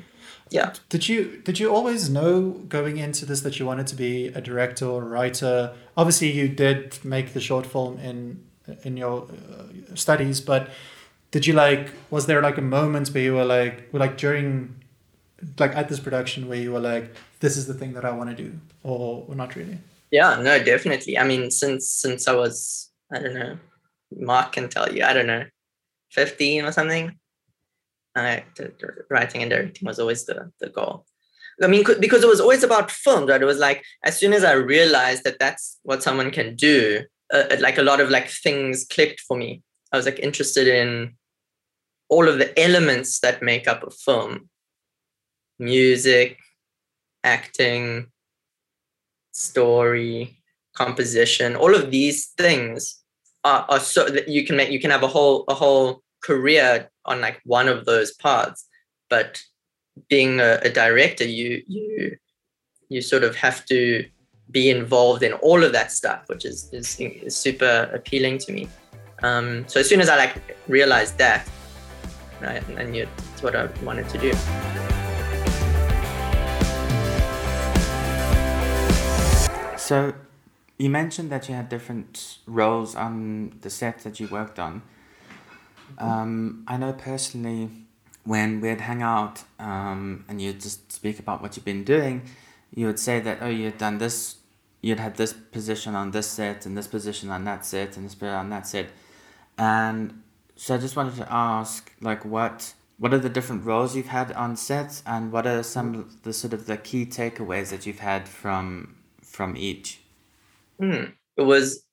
yeah. 0.54 0.72
Did 0.88 1.08
you 1.08 1.42
did 1.44 1.58
you 1.58 1.74
always 1.74 2.08
know 2.08 2.50
going 2.76 2.96
into 2.98 3.26
this 3.26 3.40
that 3.40 3.58
you 3.58 3.66
wanted 3.66 3.88
to 3.88 3.96
be 3.96 4.28
a 4.28 4.40
director 4.40 4.86
or 4.86 5.02
a 5.02 5.06
writer? 5.06 5.74
Obviously, 5.96 6.30
you 6.30 6.48
did 6.48 7.04
make 7.04 7.32
the 7.32 7.40
short 7.40 7.66
film 7.66 7.98
in 7.98 8.44
in 8.82 8.96
your 8.96 9.22
uh, 9.24 9.94
studies 9.94 10.40
but 10.40 10.70
did 11.30 11.46
you 11.46 11.52
like 11.52 11.90
was 12.10 12.26
there 12.26 12.40
like 12.40 12.58
a 12.58 12.62
moment 12.62 13.08
where 13.08 13.22
you 13.22 13.34
were 13.34 13.44
like 13.44 13.88
like 13.92 14.16
during 14.16 14.74
like 15.58 15.76
at 15.76 15.88
this 15.88 16.00
production 16.00 16.48
where 16.48 16.58
you 16.58 16.72
were 16.72 16.80
like 16.80 17.14
this 17.40 17.56
is 17.56 17.66
the 17.66 17.74
thing 17.74 17.92
that 17.92 18.04
i 18.04 18.10
want 18.10 18.30
to 18.30 18.36
do 18.36 18.52
or, 18.82 19.24
or 19.28 19.34
not 19.34 19.54
really 19.54 19.78
yeah 20.10 20.40
no 20.40 20.62
definitely 20.62 21.18
i 21.18 21.24
mean 21.24 21.50
since 21.50 21.88
since 21.88 22.26
i 22.26 22.34
was 22.34 22.90
i 23.12 23.18
don't 23.18 23.34
know 23.34 23.58
mark 24.16 24.52
can 24.52 24.68
tell 24.68 24.90
you 24.94 25.04
i 25.04 25.12
don't 25.12 25.26
know 25.26 25.44
15 26.12 26.64
or 26.64 26.72
something 26.72 27.14
I, 28.16 28.44
writing 29.10 29.42
and 29.42 29.50
directing 29.50 29.86
was 29.86 29.98
always 29.98 30.24
the, 30.24 30.50
the 30.60 30.68
goal 30.68 31.04
I 31.62 31.68
mean, 31.68 31.84
because 32.00 32.24
it 32.24 32.28
was 32.28 32.40
always 32.40 32.64
about 32.64 32.90
film, 32.90 33.26
right? 33.26 33.40
It 33.40 33.44
was 33.46 33.58
like 33.58 33.84
as 34.04 34.18
soon 34.18 34.32
as 34.32 34.44
I 34.44 34.52
realized 34.52 35.24
that 35.24 35.38
that's 35.38 35.78
what 35.82 36.02
someone 36.02 36.30
can 36.30 36.56
do, 36.56 37.02
uh, 37.32 37.44
like 37.60 37.78
a 37.78 37.82
lot 37.82 38.00
of 38.00 38.10
like 38.10 38.28
things 38.28 38.84
clicked 38.84 39.20
for 39.20 39.36
me. 39.36 39.62
I 39.92 39.96
was 39.96 40.06
like 40.06 40.18
interested 40.18 40.66
in 40.66 41.14
all 42.08 42.28
of 42.28 42.38
the 42.38 42.58
elements 42.60 43.20
that 43.20 43.42
make 43.42 43.68
up 43.68 43.84
a 43.84 43.90
film 43.90 44.48
music, 45.60 46.38
acting, 47.22 48.06
story, 49.32 50.42
composition, 50.74 51.54
all 51.54 51.74
of 51.74 51.92
these 51.92 52.32
things 52.36 53.00
are, 53.44 53.64
are 53.68 53.80
so 53.80 54.08
that 54.08 54.28
you 54.28 54.44
can 54.44 54.56
make 54.56 54.70
you 54.70 54.80
can 54.80 54.90
have 54.90 55.04
a 55.04 55.08
whole 55.08 55.44
a 55.48 55.54
whole 55.54 56.02
career 56.24 56.88
on 57.04 57.20
like 57.20 57.40
one 57.44 57.68
of 57.68 57.84
those 57.84 58.12
parts. 58.14 58.66
But 59.10 59.40
being 60.08 60.40
a, 60.40 60.58
a 60.62 60.70
director, 60.70 61.24
you 61.24 61.62
you 61.66 62.16
you 62.88 63.00
sort 63.02 63.24
of 63.24 63.36
have 63.36 63.64
to 63.66 64.04
be 64.50 64.70
involved 64.70 65.22
in 65.22 65.32
all 65.34 65.64
of 65.64 65.72
that 65.72 65.92
stuff, 65.92 66.22
which 66.26 66.44
is 66.44 66.70
is, 66.72 66.96
is 66.98 67.36
super 67.36 67.90
appealing 67.92 68.38
to 68.38 68.52
me. 68.52 68.68
Um, 69.22 69.66
so 69.68 69.80
as 69.80 69.88
soon 69.88 70.00
as 70.00 70.08
I 70.08 70.16
like 70.16 70.56
realized 70.68 71.18
that, 71.18 71.48
I, 72.42 72.60
I 72.76 72.84
knew 72.84 73.06
it's 73.32 73.42
what 73.42 73.56
I 73.56 73.66
wanted 73.82 74.08
to 74.10 74.18
do. 74.18 74.32
So, 79.78 80.14
you 80.78 80.88
mentioned 80.88 81.30
that 81.30 81.48
you 81.48 81.54
had 81.54 81.68
different 81.68 82.38
roles 82.46 82.94
on 82.96 83.58
the 83.60 83.70
set 83.70 83.98
that 84.00 84.18
you 84.18 84.28
worked 84.28 84.58
on. 84.58 84.82
Um, 85.98 86.64
I 86.66 86.76
know 86.76 86.92
personally 86.92 87.70
when 88.24 88.60
we'd 88.60 88.80
hang 88.80 89.02
out 89.02 89.44
um, 89.58 90.24
and 90.28 90.40
you'd 90.40 90.60
just 90.60 90.90
speak 90.90 91.18
about 91.18 91.42
what 91.42 91.56
you've 91.56 91.64
been 91.64 91.84
doing, 91.84 92.22
you 92.74 92.86
would 92.86 92.98
say 92.98 93.20
that 93.20 93.38
oh 93.40 93.48
you'd 93.48 93.78
done 93.78 93.98
this 93.98 94.36
you'd 94.82 95.00
had 95.00 95.16
this 95.16 95.32
position 95.32 95.94
on 95.94 96.10
this 96.10 96.26
set 96.26 96.66
and 96.66 96.76
this 96.76 96.86
position 96.86 97.30
on 97.30 97.44
that 97.44 97.64
set 97.64 97.96
and 97.96 98.04
this 98.04 98.14
position 98.14 98.36
on 98.36 98.50
that 98.50 98.66
set. 98.66 98.90
And 99.56 100.22
so 100.56 100.74
i 100.74 100.78
just 100.78 100.94
wanted 100.94 101.16
to 101.16 101.26
ask 101.32 101.92
like 102.00 102.24
what 102.24 102.74
what 102.98 103.12
are 103.12 103.18
the 103.18 103.28
different 103.28 103.64
roles 103.64 103.96
you've 103.96 104.06
had 104.06 104.30
on 104.32 104.56
sets 104.56 105.02
and 105.04 105.32
what 105.32 105.46
are 105.46 105.62
some 105.62 105.94
of 105.94 106.22
the 106.22 106.32
sort 106.32 106.52
of 106.52 106.66
the 106.66 106.76
key 106.76 107.04
takeaways 107.04 107.70
that 107.70 107.86
you've 107.86 107.98
had 107.98 108.28
from 108.28 108.96
from 109.22 109.56
each? 109.56 110.00
Mm, 110.80 111.12
it 111.36 111.42
was 111.42 111.83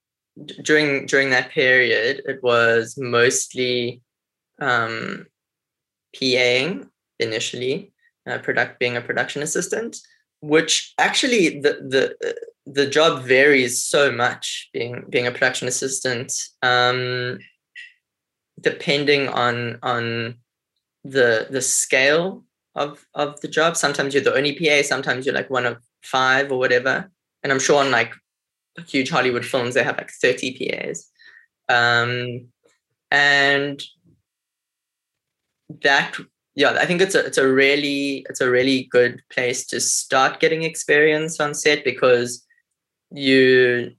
during 0.64 1.06
during 1.06 1.30
that 1.30 1.50
period 1.52 2.22
it 2.26 2.42
was 2.44 2.98
mostly 2.98 4.02
um 4.60 5.26
paing 6.14 6.90
initially 7.20 7.94
uh, 8.30 8.38
product 8.40 8.80
being 8.80 8.98
a 8.98 9.02
production 9.02 9.42
assistant 9.42 9.98
which 10.42 10.94
actually 10.98 11.60
the 11.62 11.74
the 11.94 12.36
the 12.66 12.88
job 12.88 13.24
varies 13.24 13.82
so 13.82 14.12
much 14.12 14.70
being 14.74 15.06
being 15.10 15.28
a 15.28 15.32
production 15.32 15.68
assistant 15.68 16.34
um, 16.62 17.40
depending 18.60 19.28
on 19.28 19.80
on 19.82 20.36
the 21.04 21.48
the 21.50 21.62
scale 21.62 22.44
of 22.76 23.06
of 23.14 23.40
the 23.42 23.48
job. 23.48 23.76
Sometimes 23.76 24.14
you're 24.14 24.24
the 24.24 24.36
only 24.36 24.54
pa 24.54 24.84
sometimes 24.84 25.26
you're 25.26 25.36
like 25.36 25.50
one 25.50 25.66
of 25.66 25.78
five 26.04 26.52
or 26.52 26.58
whatever. 26.58 27.12
And 27.44 27.52
i'm 27.52 27.60
sure 27.60 27.84
on 27.84 27.90
like 27.90 28.14
huge 28.88 29.10
hollywood 29.10 29.46
films 29.46 29.74
they 29.74 29.84
have 29.84 29.98
like 29.98 30.12
30 30.12 30.58
pas 30.58 31.10
um, 31.70 32.48
and 33.12 33.82
that 35.84 36.16
yeah, 36.56 36.72
I 36.72 36.86
think 36.86 37.02
it's 37.02 37.16
a 37.16 37.26
it's 37.26 37.38
a 37.38 37.48
really 37.48 38.26
it's 38.30 38.42
a 38.42 38.50
really 38.50 38.84
good 38.92 39.22
place 39.30 39.66
to 39.68 39.80
start 39.80 40.40
getting 40.40 40.64
experience 40.64 41.40
on 41.40 41.54
set 41.54 41.84
because 41.86 42.46
you 43.10 43.92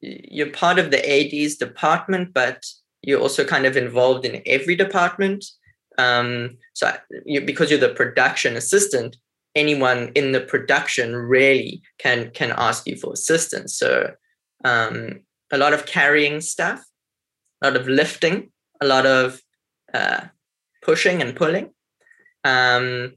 you're 0.00 0.50
part 0.50 0.78
of 0.78 0.90
the 0.90 1.00
AD's 1.00 1.56
department, 1.56 2.34
but 2.34 2.64
you're 3.02 3.20
also 3.20 3.44
kind 3.44 3.64
of 3.66 3.76
involved 3.76 4.24
in 4.26 4.42
every 4.46 4.76
department. 4.76 5.44
Um, 5.96 6.58
so 6.74 6.94
you, 7.24 7.40
because 7.40 7.70
you're 7.70 7.80
the 7.80 7.94
production 7.94 8.56
assistant, 8.56 9.16
anyone 9.54 10.12
in 10.14 10.32
the 10.32 10.40
production 10.40 11.14
really 11.14 11.82
can 11.98 12.30
can 12.30 12.52
ask 12.56 12.86
you 12.86 12.96
for 12.96 13.12
assistance. 13.12 13.76
So 13.76 14.12
um, 14.64 15.20
a 15.52 15.58
lot 15.58 15.72
of 15.72 15.86
carrying 15.86 16.40
stuff, 16.40 16.82
a 17.62 17.70
lot 17.70 17.80
of 17.80 17.88
lifting, 17.88 18.50
a 18.80 18.86
lot 18.86 19.06
of 19.06 19.40
uh, 19.92 20.22
pushing 20.82 21.22
and 21.22 21.36
pulling. 21.36 21.70
Um, 22.44 23.14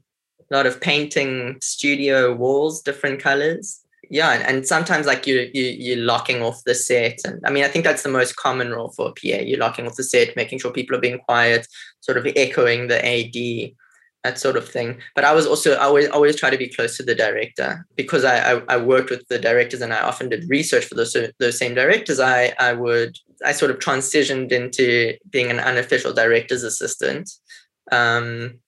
a 0.50 0.56
lot 0.56 0.66
of 0.66 0.80
painting 0.80 1.56
studio 1.60 2.32
walls, 2.32 2.82
different 2.82 3.20
colors. 3.20 3.80
Yeah, 4.08 4.32
and, 4.32 4.42
and 4.44 4.66
sometimes 4.66 5.06
like 5.06 5.26
you 5.26 5.50
you 5.52 5.64
you're 5.64 6.04
locking 6.04 6.40
off 6.40 6.62
the 6.64 6.76
set, 6.76 7.18
and 7.24 7.42
I 7.44 7.50
mean 7.50 7.64
I 7.64 7.68
think 7.68 7.84
that's 7.84 8.04
the 8.04 8.08
most 8.08 8.36
common 8.36 8.70
role 8.70 8.90
for 8.90 9.08
a 9.08 9.12
PA. 9.12 9.42
You're 9.42 9.58
locking 9.58 9.86
off 9.86 9.96
the 9.96 10.04
set, 10.04 10.36
making 10.36 10.60
sure 10.60 10.70
people 10.70 10.96
are 10.96 11.00
being 11.00 11.18
quiet, 11.18 11.66
sort 12.00 12.18
of 12.18 12.26
echoing 12.36 12.86
the 12.86 13.04
AD, 13.04 13.72
that 14.24 14.38
sort 14.38 14.56
of 14.56 14.68
thing. 14.68 14.98
But 15.14 15.24
I 15.24 15.32
was 15.32 15.46
also 15.46 15.74
I 15.74 15.84
always 15.84 16.08
always 16.08 16.36
try 16.36 16.50
to 16.50 16.58
be 16.58 16.68
close 16.68 16.96
to 16.96 17.02
the 17.02 17.14
director 17.14 17.86
because 17.94 18.24
I, 18.24 18.54
I, 18.54 18.62
I 18.68 18.76
worked 18.76 19.10
with 19.10 19.26
the 19.28 19.38
directors 19.38 19.80
and 19.80 19.92
I 19.92 20.00
often 20.00 20.28
did 20.28 20.48
research 20.48 20.84
for 20.84 20.94
those 20.94 21.16
those 21.38 21.58
same 21.58 21.74
directors. 21.74 22.20
I 22.20 22.52
I 22.58 22.72
would 22.72 23.16
I 23.44 23.52
sort 23.52 23.70
of 23.70 23.78
transitioned 23.78 24.50
into 24.52 25.14
being 25.30 25.50
an 25.50 25.60
unofficial 25.60 26.12
director's 26.12 26.64
assistant 26.64 27.30
um, 27.92 28.58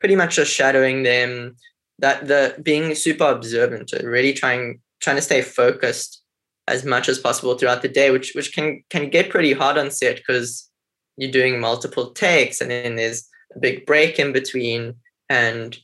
pretty 0.00 0.16
much 0.16 0.36
just 0.36 0.52
shadowing 0.52 1.02
them. 1.02 1.56
That 2.00 2.28
the 2.28 2.56
being 2.62 2.94
super 2.94 3.24
observant, 3.24 3.92
really 4.02 4.32
trying 4.32 4.80
trying 5.00 5.16
to 5.16 5.22
stay 5.22 5.42
focused 5.42 6.22
as 6.68 6.84
much 6.84 7.08
as 7.08 7.18
possible 7.18 7.58
throughout 7.58 7.82
the 7.82 7.88
day, 7.88 8.12
which 8.12 8.32
which 8.34 8.54
can 8.54 8.84
can 8.88 9.10
get 9.10 9.30
pretty 9.30 9.52
hard 9.52 9.78
on 9.78 9.90
set 9.90 10.16
because 10.16 10.70
you're 11.16 11.32
doing 11.32 11.58
multiple 11.58 12.12
takes 12.12 12.60
and 12.60 12.70
then 12.70 12.94
there's 12.94 13.28
a 13.54 13.58
big 13.58 13.86
break 13.86 14.18
in 14.18 14.32
between 14.32 14.94
and 15.28 15.78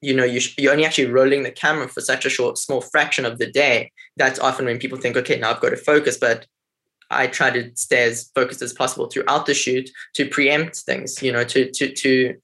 you 0.00 0.14
know 0.14 0.24
you 0.24 0.40
you're 0.56 0.72
only 0.72 0.84
actually 0.84 1.10
rolling 1.10 1.42
the 1.42 1.50
camera 1.50 1.88
for 1.88 2.00
such 2.00 2.24
a 2.24 2.30
short 2.30 2.56
small 2.58 2.80
fraction 2.80 3.24
of 3.24 3.38
the 3.38 3.50
day 3.50 3.90
that's 4.16 4.38
often 4.38 4.64
when 4.64 4.78
people 4.78 4.98
think 4.98 5.16
okay 5.16 5.38
now 5.38 5.50
i've 5.50 5.60
got 5.60 5.70
to 5.70 5.76
focus 5.76 6.16
but 6.18 6.46
I 7.10 7.26
try 7.26 7.50
to 7.50 7.70
stay 7.74 8.04
as 8.04 8.30
focused 8.34 8.62
as 8.62 8.72
possible 8.72 9.08
throughout 9.08 9.46
the 9.46 9.54
shoot 9.54 9.90
to 10.14 10.28
preempt 10.28 10.76
things, 10.76 11.22
you 11.22 11.32
know, 11.32 11.44
to 11.44 11.70
to 11.72 11.92
to 11.92 12.34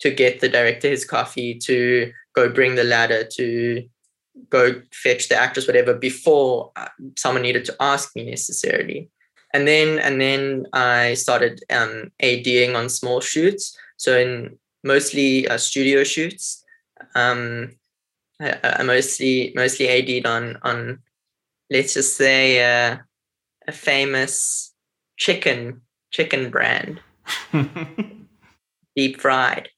to 0.00 0.10
get 0.10 0.40
the 0.40 0.48
director 0.48 0.88
his 0.88 1.04
coffee, 1.04 1.58
to 1.58 2.12
go 2.34 2.48
bring 2.48 2.76
the 2.76 2.84
ladder, 2.84 3.24
to 3.34 3.84
go 4.48 4.80
fetch 4.92 5.28
the 5.28 5.36
actress, 5.36 5.66
whatever, 5.66 5.94
before 5.94 6.72
uh, 6.76 6.88
someone 7.16 7.42
needed 7.42 7.64
to 7.66 7.76
ask 7.80 8.14
me 8.16 8.24
necessarily. 8.24 9.10
And 9.52 9.66
then 9.66 9.98
and 9.98 10.20
then 10.20 10.66
I 10.72 11.14
started 11.14 11.62
um, 11.70 12.10
ADing 12.20 12.76
on 12.76 12.88
small 12.88 13.20
shoots, 13.20 13.76
so 14.02 14.18
in 14.18 14.58
mostly 14.82 15.46
uh, 15.46 15.56
studio 15.56 16.02
shoots. 16.02 16.64
Um, 17.14 17.76
I, 18.40 18.58
I 18.80 18.82
mostly 18.82 19.52
mostly 19.54 19.86
AD'd 19.86 20.26
on 20.26 20.58
on 20.62 20.98
let's 21.70 21.94
just 21.94 22.16
say 22.16 22.42
uh, 22.64 22.96
a 23.68 23.72
famous 23.72 24.74
chicken 25.16 25.82
chicken 26.10 26.50
brand, 26.50 27.00
deep 28.96 29.20
fried. 29.20 29.68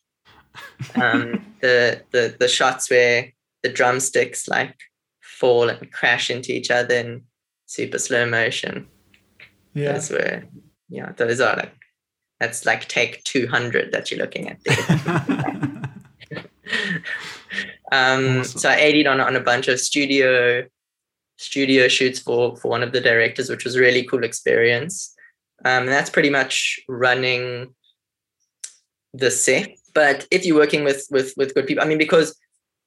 Um, 0.95 1.55
the 1.61 2.03
the 2.13 2.35
the 2.41 2.49
shots 2.49 2.89
where 2.89 3.31
the 3.63 3.69
drumsticks 3.69 4.49
like 4.49 4.75
fall 5.21 5.69
and 5.69 5.93
crash 5.93 6.31
into 6.31 6.53
each 6.53 6.71
other 6.71 6.95
in 6.95 7.25
super 7.67 7.99
slow 7.99 8.25
motion. 8.25 8.89
Yeah. 9.75 9.93
Those 9.93 10.11
were 10.11 10.45
yeah, 10.89 11.13
those 11.13 11.43
are 11.43 11.57
like 11.57 11.75
that's 12.40 12.66
like 12.66 12.88
take 12.88 13.23
200 13.25 13.92
that 13.92 14.11
you're 14.11 14.20
looking 14.20 14.49
at 14.49 14.59
there. 14.64 14.87
um, 17.92 18.40
Awesome. 18.40 18.59
so 18.59 18.68
I 18.68 18.77
aided 18.77 19.07
on, 19.07 19.20
on 19.20 19.37
a 19.37 19.40
bunch 19.40 19.68
of 19.68 19.79
studio 19.79 20.64
studio 21.37 21.88
shoots 21.88 22.20
for 22.20 22.57
for 22.57 22.68
one 22.68 22.83
of 22.83 22.92
the 22.92 23.01
directors, 23.01 23.51
which 23.51 23.64
was 23.64 23.77
a 23.77 23.81
really 23.81 24.05
cool 24.05 24.25
experience. 24.25 25.14
Um, 25.64 25.85
and 25.85 25.88
that's 25.88 26.11
pretty 26.11 26.31
much 26.31 26.81
running 26.88 27.75
the 29.12 29.31
set. 29.31 29.77
But 29.94 30.27
if 30.31 30.44
you're 30.44 30.59
working 30.59 30.85
with 30.85 31.07
with 31.11 31.35
with 31.37 31.55
good 31.55 31.66
people, 31.66 31.85
I 31.85 31.87
mean, 31.87 31.99
because 31.99 32.38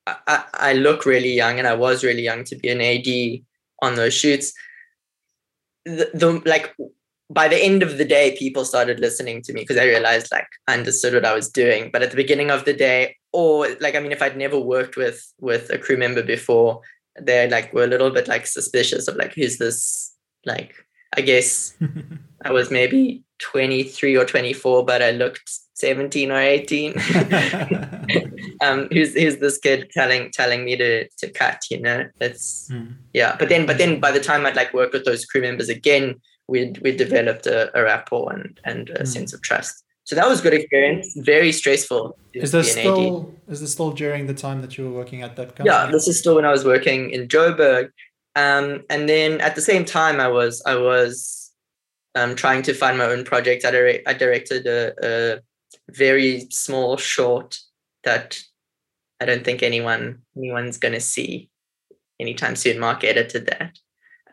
I, 0.05 0.15
I, 0.27 0.43
I 0.53 0.73
look 0.73 1.05
really 1.05 1.33
young 1.33 1.57
and 1.59 1.67
I 1.67 1.73
was 1.73 2.03
really 2.03 2.23
young 2.23 2.43
to 2.45 2.55
be 2.55 2.69
an 2.69 2.81
AD 2.81 3.41
on 3.81 3.95
those 3.95 4.13
shoots. 4.13 4.53
The, 5.85 6.09
the 6.13 6.41
like 6.45 6.75
by 7.29 7.47
the 7.47 7.61
end 7.61 7.83
of 7.83 7.97
the 7.97 8.05
day, 8.05 8.35
people 8.37 8.63
started 8.63 8.99
listening 8.99 9.41
to 9.43 9.53
me 9.53 9.61
because 9.61 9.77
I 9.77 9.85
realized 9.85 10.31
like 10.31 10.47
I 10.67 10.73
understood 10.75 11.13
what 11.13 11.25
I 11.25 11.33
was 11.33 11.49
doing. 11.49 11.89
But 11.91 12.01
at 12.01 12.11
the 12.11 12.15
beginning 12.15 12.51
of 12.51 12.65
the 12.65 12.73
day, 12.73 13.17
or 13.33 13.67
like 13.79 13.95
I 13.95 13.99
mean, 13.99 14.11
if 14.11 14.21
I'd 14.21 14.37
never 14.37 14.59
worked 14.59 14.95
with 14.95 15.21
with 15.39 15.69
a 15.69 15.77
crew 15.77 15.97
member 15.97 16.23
before, 16.23 16.81
they 17.19 17.49
like 17.49 17.73
were 17.73 17.83
a 17.83 17.87
little 17.87 18.11
bit 18.11 18.27
like 18.27 18.47
suspicious 18.47 19.07
of 19.07 19.15
like 19.17 19.33
who's 19.33 19.57
this 19.57 20.15
like 20.45 20.73
I 21.15 21.21
guess 21.21 21.75
I 22.43 22.51
was 22.51 22.71
maybe 22.71 23.23
23 23.39 24.15
or 24.15 24.25
24, 24.25 24.85
but 24.85 25.01
I 25.01 25.11
looked 25.11 25.49
17 25.73 26.31
or 26.31 26.39
18. 26.39 26.93
um, 28.61 28.87
who's 28.91 29.13
who's 29.13 29.37
this 29.37 29.57
kid 29.57 29.89
telling 29.91 30.31
telling 30.31 30.63
me 30.63 30.77
to 30.77 31.09
to 31.09 31.29
cut? 31.29 31.63
You 31.69 31.81
know, 31.81 32.05
it's 32.21 32.69
Hmm. 32.69 32.93
yeah. 33.13 33.35
But 33.37 33.49
then 33.49 33.65
but 33.65 33.77
then 33.77 33.99
by 33.99 34.11
the 34.11 34.21
time 34.21 34.45
I'd 34.45 34.55
like 34.55 34.73
work 34.73 34.93
with 34.93 35.03
those 35.03 35.25
crew 35.25 35.41
members 35.41 35.67
again, 35.67 36.15
we'd 36.47 36.77
we 36.83 36.95
developed 36.95 37.45
a, 37.47 37.77
a 37.77 37.83
rapport 37.83 38.31
and 38.33 38.59
and 38.63 38.89
a 38.89 39.03
Mm. 39.03 39.07
sense 39.07 39.33
of 39.33 39.41
trust. 39.41 39.83
So 40.05 40.15
that 40.15 40.27
was 40.29 40.39
a 40.39 40.43
good 40.43 40.53
experience. 40.53 41.13
Very 41.17 41.51
stressful. 41.51 42.17
Is 42.33 42.51
this 42.53 42.75
be 42.75 42.81
an 42.81 42.87
AD. 42.87 42.93
still 42.93 43.33
is 43.49 43.59
this 43.61 43.71
still 43.73 43.91
during 43.91 44.27
the 44.27 44.33
time 44.33 44.61
that 44.61 44.77
you 44.77 44.85
were 44.85 44.95
working 45.01 45.21
at 45.21 45.35
that 45.35 45.55
company? 45.55 45.69
Yeah, 45.69 45.91
this 45.91 46.07
is 46.07 46.17
still 46.19 46.35
when 46.35 46.45
I 46.45 46.51
was 46.51 46.63
working 46.63 47.11
in 47.11 47.27
Joburg. 47.27 47.89
Um, 48.35 48.83
and 48.89 49.09
then 49.09 49.41
at 49.41 49.55
the 49.55 49.61
same 49.61 49.83
time, 49.83 50.19
I 50.19 50.27
was 50.29 50.61
I 50.65 50.75
was 50.75 51.51
um, 52.15 52.35
trying 52.35 52.61
to 52.63 52.73
find 52.73 52.97
my 52.97 53.05
own 53.05 53.23
project. 53.25 53.65
I, 53.65 53.71
dire- 53.71 54.01
I 54.07 54.13
directed 54.13 54.65
a, 54.65 54.93
a 55.03 55.39
very 55.91 56.47
small 56.51 56.97
short 56.97 57.59
that 58.03 58.39
I 59.19 59.25
don't 59.25 59.43
think 59.43 59.61
anyone 59.63 60.21
anyone's 60.37 60.77
gonna 60.77 60.99
see 61.01 61.49
anytime 62.19 62.55
soon. 62.55 62.79
Mark 62.79 63.03
edited 63.03 63.47
that. 63.47 63.71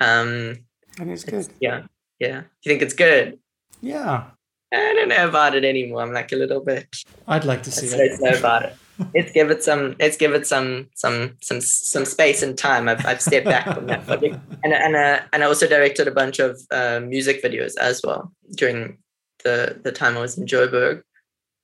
Um, 0.00 0.66
And 1.00 1.10
it's 1.10 1.24
it's- 1.24 1.48
good. 1.48 1.88
Yeah, 2.24 2.28
yeah. 2.28 2.42
You 2.62 2.70
think 2.70 2.82
it's 2.82 2.94
good? 2.94 3.38
Yeah. 3.80 4.24
I 4.72 4.94
don't 4.94 5.08
know 5.08 5.28
about 5.28 5.54
it 5.54 5.64
anymore. 5.64 6.02
I'm 6.02 6.12
like 6.12 6.32
a 6.32 6.36
little 6.36 6.60
bit 6.60 6.96
I'd 7.28 7.44
like 7.44 7.62
to 7.64 7.70
see 7.70 7.86
let's, 7.96 8.18
that. 8.18 8.24
let's 8.24 8.32
know 8.32 8.38
about 8.38 8.64
it. 8.64 8.76
Let's 9.14 9.32
give 9.32 9.50
it 9.50 9.62
some. 9.62 9.96
Let's 9.98 10.16
give 10.16 10.34
it 10.34 10.46
some 10.46 10.88
some 10.94 11.36
some 11.42 11.60
some 11.60 12.04
space 12.04 12.42
and 12.42 12.56
time. 12.56 12.88
I've, 12.88 13.04
I've 13.04 13.20
stepped 13.20 13.46
back 13.46 13.74
from 13.74 13.86
that 13.88 14.06
project, 14.06 14.36
and 14.64 14.72
and 14.72 14.94
uh, 14.94 15.20
and 15.32 15.42
I 15.42 15.46
also 15.46 15.66
directed 15.66 16.06
a 16.06 16.12
bunch 16.12 16.38
of 16.38 16.60
uh, 16.70 17.00
music 17.00 17.42
videos 17.42 17.76
as 17.76 18.02
well 18.04 18.32
during 18.56 18.98
the 19.42 19.80
the 19.82 19.90
time 19.90 20.16
I 20.16 20.20
was 20.20 20.38
in 20.38 20.46
Joburg. 20.46 21.02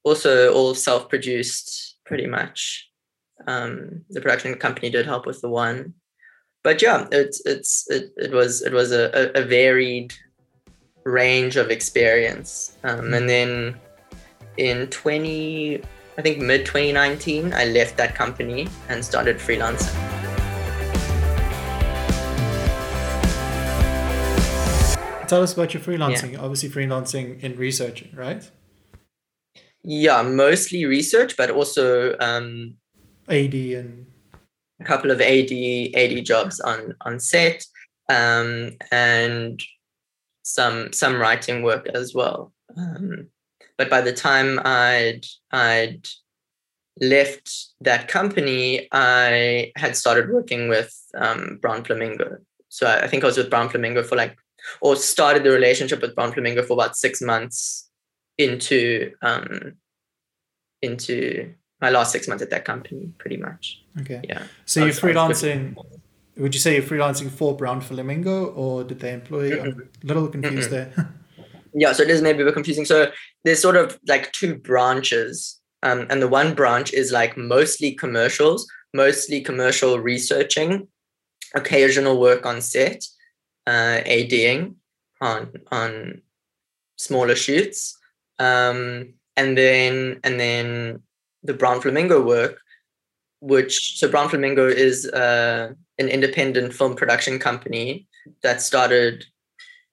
Also, 0.02 0.52
all 0.52 0.74
self 0.74 1.08
produced, 1.08 1.98
pretty 2.04 2.26
much. 2.26 2.88
Um, 3.46 4.04
the 4.10 4.20
production 4.20 4.54
company 4.56 4.90
did 4.90 5.06
help 5.06 5.24
with 5.24 5.40
the 5.40 5.48
one, 5.48 5.94
but 6.64 6.82
yeah, 6.82 7.06
it's 7.12 7.40
it's 7.46 7.88
it, 7.90 8.12
it 8.16 8.32
was 8.32 8.60
it 8.62 8.72
was 8.72 8.90
a, 8.90 9.30
a 9.36 9.42
varied 9.44 10.14
range 11.04 11.56
of 11.56 11.70
experience, 11.70 12.76
um, 12.84 13.14
and 13.14 13.28
then 13.28 13.76
in 14.56 14.86
20 14.88 15.80
i 16.18 16.22
think 16.22 16.38
mid 16.38 16.66
2019 16.66 17.54
i 17.54 17.64
left 17.66 17.96
that 17.96 18.14
company 18.14 18.68
and 18.88 19.02
started 19.02 19.36
freelancing. 19.38 19.94
Tell 25.28 25.44
us 25.44 25.52
about 25.52 25.72
your 25.72 25.80
freelancing. 25.80 26.36
Obviously, 26.36 26.68
freelancing 26.68 27.40
in 27.40 27.56
researching, 27.56 28.10
right? 28.14 28.50
yeah 29.82 30.20
mostly 30.20 30.84
research 30.84 31.38
but 31.38 31.48
also 31.48 32.14
um, 32.20 32.74
AD 33.28 33.54
and 33.54 34.06
a 34.80 34.84
couple 34.84 35.10
of 35.10 35.20
ad 35.20 35.50
ad 35.94 36.24
jobs 36.24 36.60
on 36.60 36.94
on 37.02 37.20
set. 37.20 37.64
Um, 38.08 38.72
and 38.90 39.60
some 40.54 40.92
some 40.92 41.16
writing 41.16 41.62
work 41.62 41.86
as 41.94 42.14
well 42.14 42.52
um, 42.76 43.28
but 43.78 43.88
by 43.88 44.00
the 44.00 44.12
time 44.12 44.58
i'd 44.64 45.24
i'd 45.52 46.06
left 47.00 47.68
that 47.80 48.08
company 48.08 48.88
i 48.92 49.72
had 49.76 49.96
started 49.96 50.28
working 50.30 50.68
with 50.68 50.92
um, 51.14 51.58
brown 51.62 51.82
flamingo 51.84 52.36
so 52.68 52.86
I, 52.86 53.04
I 53.04 53.06
think 53.08 53.22
i 53.22 53.26
was 53.26 53.36
with 53.36 53.50
brown 53.50 53.68
flamingo 53.68 54.02
for 54.02 54.16
like 54.16 54.36
or 54.80 54.96
started 54.96 55.44
the 55.44 55.50
relationship 55.50 56.02
with 56.02 56.14
brown 56.14 56.32
flamingo 56.32 56.62
for 56.62 56.74
about 56.74 56.96
six 56.96 57.22
months 57.22 57.88
into 58.38 59.12
um 59.22 59.74
into 60.82 61.54
my 61.80 61.90
last 61.90 62.12
six 62.12 62.28
months 62.28 62.42
at 62.42 62.50
that 62.50 62.64
company 62.64 63.10
pretty 63.18 63.36
much 63.36 63.82
okay. 64.00 64.20
yeah 64.24 64.42
So 64.66 64.80
you're 64.80 64.92
sounds 64.92 65.00
good. 65.00 65.16
freelancing. 65.16 65.76
Would 66.36 66.54
you 66.54 66.60
say 66.60 66.74
you're 66.74 66.82
freelancing 66.82 67.30
for 67.30 67.56
Brown 67.56 67.80
Flamingo, 67.80 68.46
or 68.46 68.84
did 68.84 69.00
they 69.00 69.12
employ? 69.12 69.48
you? 69.48 69.60
I'm 69.60 69.90
a 70.02 70.06
little 70.06 70.28
confused 70.28 70.70
there. 70.70 71.14
yeah 71.74 71.92
so 71.92 72.02
it 72.02 72.10
is 72.10 72.22
maybe 72.22 72.42
a 72.42 72.44
bit 72.44 72.54
confusing 72.54 72.84
so 72.84 73.10
there's 73.44 73.60
sort 73.60 73.76
of 73.76 73.98
like 74.06 74.32
two 74.32 74.54
branches 74.54 75.60
um, 75.82 76.06
and 76.10 76.20
the 76.20 76.28
one 76.28 76.54
branch 76.54 76.92
is 76.92 77.12
like 77.12 77.36
mostly 77.36 77.92
commercials 77.92 78.66
mostly 78.94 79.40
commercial 79.40 79.98
researching 79.98 80.86
occasional 81.54 82.20
work 82.20 82.46
on 82.46 82.60
set 82.60 83.04
uh, 83.66 84.00
ading 84.04 84.76
on 85.20 85.52
on 85.70 86.20
smaller 86.96 87.36
shoots 87.36 87.96
um, 88.38 89.12
and 89.36 89.56
then 89.56 90.20
and 90.24 90.38
then 90.40 91.00
the 91.42 91.54
brown 91.54 91.80
flamingo 91.80 92.20
work 92.20 92.60
which 93.40 93.98
so 93.98 94.08
brown 94.08 94.28
flamingo 94.28 94.66
is 94.66 95.06
uh, 95.06 95.72
an 96.00 96.08
independent 96.08 96.72
film 96.74 96.96
production 96.96 97.38
company 97.38 98.08
that 98.42 98.62
started 98.62 99.24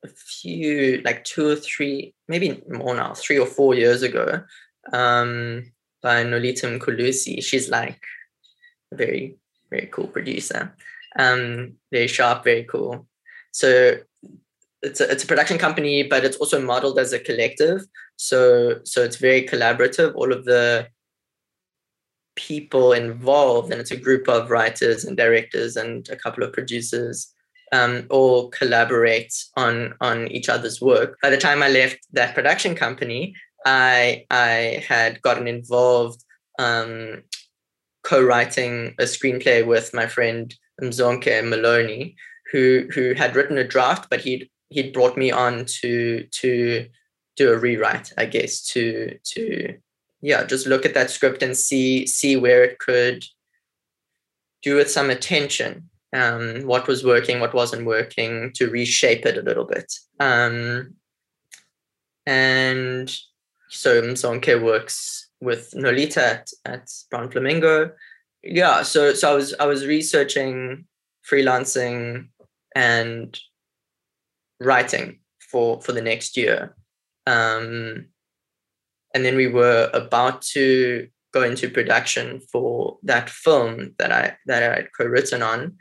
a 0.03 0.07
few 0.07 1.01
like 1.03 1.23
two 1.23 1.49
or 1.49 1.55
three 1.55 2.13
maybe 2.27 2.61
more 2.69 2.95
now 2.95 3.13
three 3.13 3.37
or 3.37 3.45
four 3.45 3.75
years 3.75 4.01
ago 4.01 4.41
um 4.93 5.63
by 6.01 6.23
nolita 6.23 6.65
mkulusi. 6.79 7.43
She's 7.43 7.69
like 7.69 8.01
a 8.93 8.95
very 8.95 9.37
very 9.69 9.87
cool 9.87 10.07
producer. 10.07 10.73
Um 11.19 11.73
very 11.91 12.07
sharp 12.07 12.43
very 12.43 12.63
cool. 12.63 13.07
So 13.51 13.97
it's 14.83 15.01
a, 15.01 15.11
it's 15.11 15.23
a 15.23 15.27
production 15.27 15.57
company 15.57 16.03
but 16.03 16.23
it's 16.23 16.37
also 16.37 16.61
modeled 16.61 16.99
as 16.99 17.11
a 17.11 17.19
collective. 17.19 17.81
So 18.15 18.79
so 18.83 19.03
it's 19.03 19.17
very 19.17 19.43
collaborative. 19.43 20.15
All 20.15 20.31
of 20.31 20.45
the 20.45 20.87
people 22.37 22.93
involved 22.93 23.71
and 23.71 23.81
it's 23.81 23.91
a 23.91 23.97
group 23.97 24.29
of 24.29 24.49
writers 24.49 25.03
and 25.03 25.17
directors 25.17 25.75
and 25.75 26.07
a 26.09 26.15
couple 26.15 26.43
of 26.43 26.53
producers 26.53 27.33
um, 27.73 28.05
all 28.09 28.49
collaborate 28.49 29.33
on 29.57 29.93
on 29.99 30.27
each 30.29 30.47
other's 30.47 30.79
work. 30.79 31.17
By 31.21 31.29
the 31.29 31.37
time 31.37 31.61
I 31.61 31.69
left 31.69 31.99
that 32.13 32.33
production 32.33 32.75
company, 32.75 33.35
I 33.65 34.25
I 34.31 34.85
had 34.87 35.21
gotten 35.21 35.47
involved 35.47 36.23
um, 36.59 37.23
co-writing 38.03 38.95
a 38.99 39.03
screenplay 39.03 39.65
with 39.65 39.93
my 39.93 40.07
friend 40.07 40.55
Mzonke 40.81 41.47
Maloney, 41.47 42.15
who 42.51 42.87
who 42.93 43.13
had 43.13 43.35
written 43.35 43.57
a 43.57 43.67
draft, 43.67 44.09
but 44.09 44.21
he'd 44.21 44.49
he'd 44.69 44.93
brought 44.93 45.17
me 45.17 45.31
on 45.31 45.65
to 45.81 46.25
to 46.31 46.87
do 47.35 47.51
a 47.51 47.57
rewrite, 47.57 48.13
I 48.17 48.25
guess, 48.25 48.65
to 48.67 49.17
to 49.35 49.77
yeah, 50.27 50.43
just 50.43 50.67
look 50.67 50.85
at 50.85 50.93
that 50.93 51.09
script 51.09 51.41
and 51.41 51.55
see 51.55 52.05
see 52.05 52.35
where 52.35 52.61
it 52.61 52.79
could 52.79 53.23
do 54.61 54.75
with 54.75 54.91
some 54.91 55.09
attention. 55.09 55.89
Um, 56.11 56.63
what 56.63 56.85
was 56.85 57.05
working, 57.05 57.39
what 57.39 57.53
wasn't 57.53 57.85
working, 57.85 58.51
to 58.55 58.69
reshape 58.69 59.25
it 59.25 59.37
a 59.37 59.41
little 59.41 59.63
bit. 59.63 59.89
Um, 60.19 60.95
and 62.25 63.09
so 63.69 64.01
Mzonke 64.01 64.61
works 64.61 65.29
with 65.39 65.71
Nolita 65.71 66.17
at, 66.17 66.51
at 66.65 66.89
Brown 67.09 67.31
Flamingo. 67.31 67.91
Yeah, 68.43 68.83
so 68.83 69.13
so 69.13 69.31
I 69.31 69.33
was 69.33 69.53
I 69.61 69.65
was 69.65 69.85
researching 69.85 70.87
freelancing 71.25 72.27
and 72.75 73.39
writing 74.59 75.19
for 75.39 75.81
for 75.81 75.93
the 75.93 76.01
next 76.01 76.35
year. 76.35 76.75
Um, 77.25 78.07
and 79.13 79.25
then 79.25 79.35
we 79.35 79.47
were 79.47 79.89
about 79.93 80.41
to 80.53 81.07
go 81.33 81.43
into 81.43 81.69
production 81.69 82.39
for 82.51 82.97
that 83.03 83.29
film 83.29 83.93
that 83.99 84.11
I 84.11 84.37
that 84.45 84.63
I 84.63 84.75
had 84.77 84.89
co-written 84.97 85.41
on. 85.41 85.77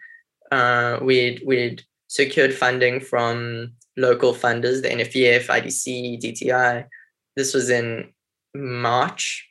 Uh, 0.51 0.99
we'd 1.03 1.43
we'd 1.47 1.83
secured 2.09 2.55
funding 2.55 3.01
from 3.01 3.73
local 3.97 4.33
funders, 4.33 4.83
the 4.83 4.89
NFVF, 4.89 5.47
IDC, 5.47 6.21
DTI. 6.23 6.87
This 7.35 7.55
was 7.55 7.71
in 7.71 8.13
March 8.55 9.49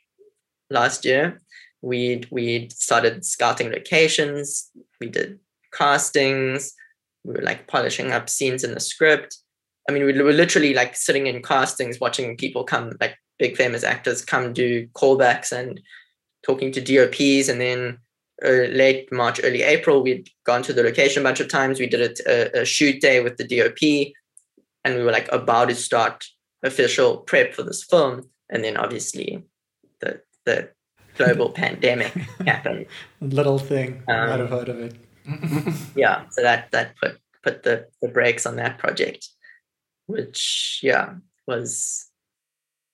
last 0.70 1.04
year. 1.04 1.40
We'd 1.82 2.28
we'd 2.30 2.72
started 2.72 3.24
scouting 3.24 3.70
locations. 3.70 4.70
We 5.00 5.08
did 5.08 5.38
castings. 5.72 6.72
We 7.24 7.34
were 7.34 7.42
like 7.42 7.66
polishing 7.66 8.12
up 8.12 8.28
scenes 8.28 8.64
in 8.64 8.74
the 8.74 8.80
script. 8.80 9.38
I 9.88 9.92
mean, 9.92 10.04
we 10.04 10.20
were 10.20 10.32
literally 10.32 10.74
like 10.74 10.96
sitting 10.96 11.26
in 11.26 11.42
castings, 11.42 12.00
watching 12.00 12.36
people 12.36 12.64
come, 12.64 12.92
like 13.00 13.16
big 13.38 13.56
famous 13.56 13.84
actors 13.84 14.24
come 14.24 14.52
do 14.52 14.86
callbacks 14.88 15.52
and 15.52 15.80
talking 16.44 16.72
to 16.72 16.80
DOPs. 16.80 17.48
And 17.48 17.60
then 17.60 17.98
uh, 18.44 18.68
late 18.72 19.10
March, 19.12 19.40
early 19.42 19.62
April, 19.62 20.02
we'd 20.02 20.28
gone 20.44 20.62
to 20.62 20.72
the 20.72 20.82
location 20.82 21.22
a 21.22 21.24
bunch 21.24 21.40
of 21.40 21.48
times. 21.48 21.78
We 21.78 21.86
did 21.86 22.20
a, 22.26 22.60
a, 22.60 22.64
shoot 22.64 23.00
day 23.00 23.20
with 23.20 23.36
the 23.36 23.46
DOP, 23.46 24.12
and 24.84 24.94
we 24.94 25.02
were 25.02 25.12
like 25.12 25.30
about 25.32 25.68
to 25.68 25.74
start 25.74 26.26
official 26.62 27.18
prep 27.18 27.54
for 27.54 27.62
this 27.62 27.84
film. 27.84 28.28
And 28.50 28.62
then 28.62 28.76
obviously, 28.76 29.42
the 30.00 30.20
the 30.44 30.70
global 31.16 31.50
pandemic 31.62 32.12
happened. 32.46 32.86
Little 33.20 33.58
thing, 33.58 34.02
um, 34.08 34.16
I 34.16 34.26
might 34.26 34.40
have 34.40 34.50
heard 34.50 34.68
of 34.68 34.80
it. 34.80 34.96
yeah, 35.96 36.24
so 36.30 36.42
that 36.42 36.70
that 36.72 36.94
put 37.02 37.18
put 37.42 37.62
the 37.62 37.88
the 38.02 38.08
brakes 38.08 38.44
on 38.44 38.56
that 38.56 38.78
project, 38.78 39.28
which 40.06 40.80
yeah 40.82 41.14
was 41.46 42.05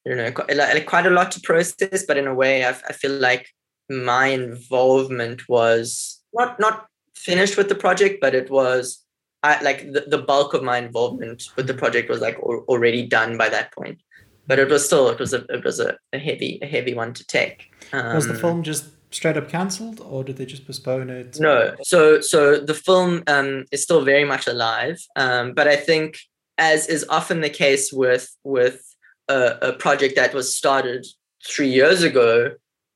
you 0.05 0.15
know 0.15 0.33
quite, 0.33 0.87
quite 0.87 1.07
a 1.07 1.11
lot 1.11 1.31
to 1.33 1.41
process, 1.41 2.05
but 2.07 2.17
in 2.17 2.27
a 2.27 2.35
way 2.35 2.65
I, 2.65 2.71
I 2.71 2.93
feel 2.93 3.13
like 3.13 3.49
my 3.91 4.27
involvement 4.27 5.49
was 5.49 6.21
not 6.33 6.59
not 6.59 6.87
finished 7.15 7.57
with 7.57 7.69
the 7.69 7.75
project, 7.75 8.21
but 8.21 8.35
it 8.35 8.51
was 8.51 9.05
I 9.43 9.61
like 9.63 9.93
the, 9.93 10.05
the 10.07 10.19
bulk 10.19 10.55
of 10.55 10.63
my 10.63 10.79
involvement 10.79 11.45
with 11.57 11.67
the 11.67 11.75
project 11.75 12.09
was 12.09 12.21
like 12.21 12.39
already 12.41 13.07
done 13.07 13.37
by 13.37 13.49
that 13.49 13.73
point. 13.73 14.01
But 14.47 14.59
it 14.59 14.69
was 14.69 14.85
still 14.85 15.09
it 15.09 15.19
was 15.19 15.33
a 15.33 15.45
it 15.49 15.65
was 15.65 15.81
a, 15.81 15.97
a 16.13 16.19
heavy 16.19 16.59
a 16.63 16.67
heavy 16.67 16.95
one 16.95 17.13
to 17.15 17.27
take. 17.27 17.71
Um, 17.93 18.15
was 18.15 18.27
the 18.27 18.35
um, 18.35 18.41
film 18.41 18.63
just 18.63 18.87
straight 19.11 19.37
up 19.37 19.49
cancelled, 19.49 20.01
or 20.01 20.25
did 20.25 20.37
they 20.37 20.47
just 20.47 20.67
postpone 20.67 21.11
it? 21.11 21.39
No. 21.39 21.75
So 21.83 22.21
so 22.21 22.59
the 22.59 22.75
film 22.75 23.23
um, 23.27 23.65
is 23.71 23.83
still 23.83 24.05
very 24.05 24.25
much 24.25 24.47
alive, 24.47 24.99
um, 25.17 25.55
but 25.55 25.69
I 25.69 25.77
think 25.77 26.19
as 26.59 26.87
is 26.87 27.05
often 27.09 27.41
the 27.41 27.51
case 27.51 27.93
with 27.93 28.29
with 28.45 28.92
a, 29.29 29.59
a 29.63 29.73
project 29.73 30.17
that 30.17 30.35
was 30.35 30.57
started 30.57 31.07
three 31.47 31.69
years 31.69 32.03
ago, 32.03 32.53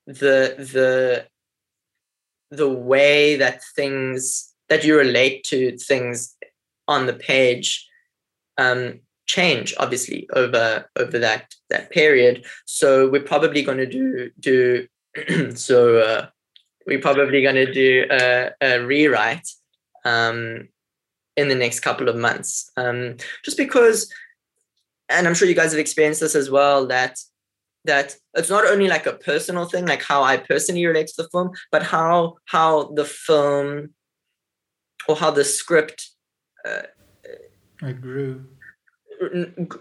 the 0.06 0.54
the 0.58 1.26
the 2.50 2.68
way 2.68 3.36
that 3.36 3.62
things 3.74 4.54
that 4.68 4.84
you 4.84 4.96
relate 4.96 5.44
to 5.44 5.76
things 5.76 6.36
on 6.88 7.06
the 7.06 7.12
page 7.12 7.86
um, 8.58 9.00
change 9.26 9.74
obviously 9.78 10.28
over 10.34 10.88
over 10.96 11.18
that 11.18 11.54
that 11.70 11.90
period. 11.90 12.44
So 12.64 13.08
we're 13.08 13.22
probably 13.22 13.62
going 13.62 13.78
to 13.78 13.86
do 13.86 14.30
do 14.38 14.86
so 15.54 15.98
uh, 15.98 16.26
we're 16.86 17.00
probably 17.00 17.42
going 17.42 17.56
to 17.56 17.72
do 17.72 18.06
a, 18.10 18.50
a 18.60 18.78
rewrite 18.80 19.48
um, 20.04 20.68
in 21.36 21.48
the 21.48 21.54
next 21.54 21.80
couple 21.80 22.08
of 22.08 22.16
months. 22.16 22.70
Um, 22.76 23.16
just 23.44 23.56
because 23.56 24.12
and 25.08 25.26
i'm 25.26 25.34
sure 25.34 25.48
you 25.48 25.54
guys 25.54 25.72
have 25.72 25.80
experienced 25.80 26.20
this 26.20 26.34
as 26.34 26.50
well 26.50 26.86
that 26.86 27.18
that 27.84 28.16
it's 28.34 28.50
not 28.50 28.66
only 28.66 28.88
like 28.88 29.06
a 29.06 29.12
personal 29.12 29.64
thing 29.64 29.86
like 29.86 30.02
how 30.02 30.22
i 30.22 30.36
personally 30.36 30.84
relate 30.86 31.06
to 31.06 31.22
the 31.22 31.28
film 31.28 31.50
but 31.70 31.82
how 31.82 32.34
how 32.46 32.84
the 32.94 33.04
film 33.04 33.90
or 35.08 35.16
how 35.16 35.30
the 35.30 35.44
script 35.44 36.10
uh, 36.64 36.82
I 37.82 37.92
grew. 37.92 38.44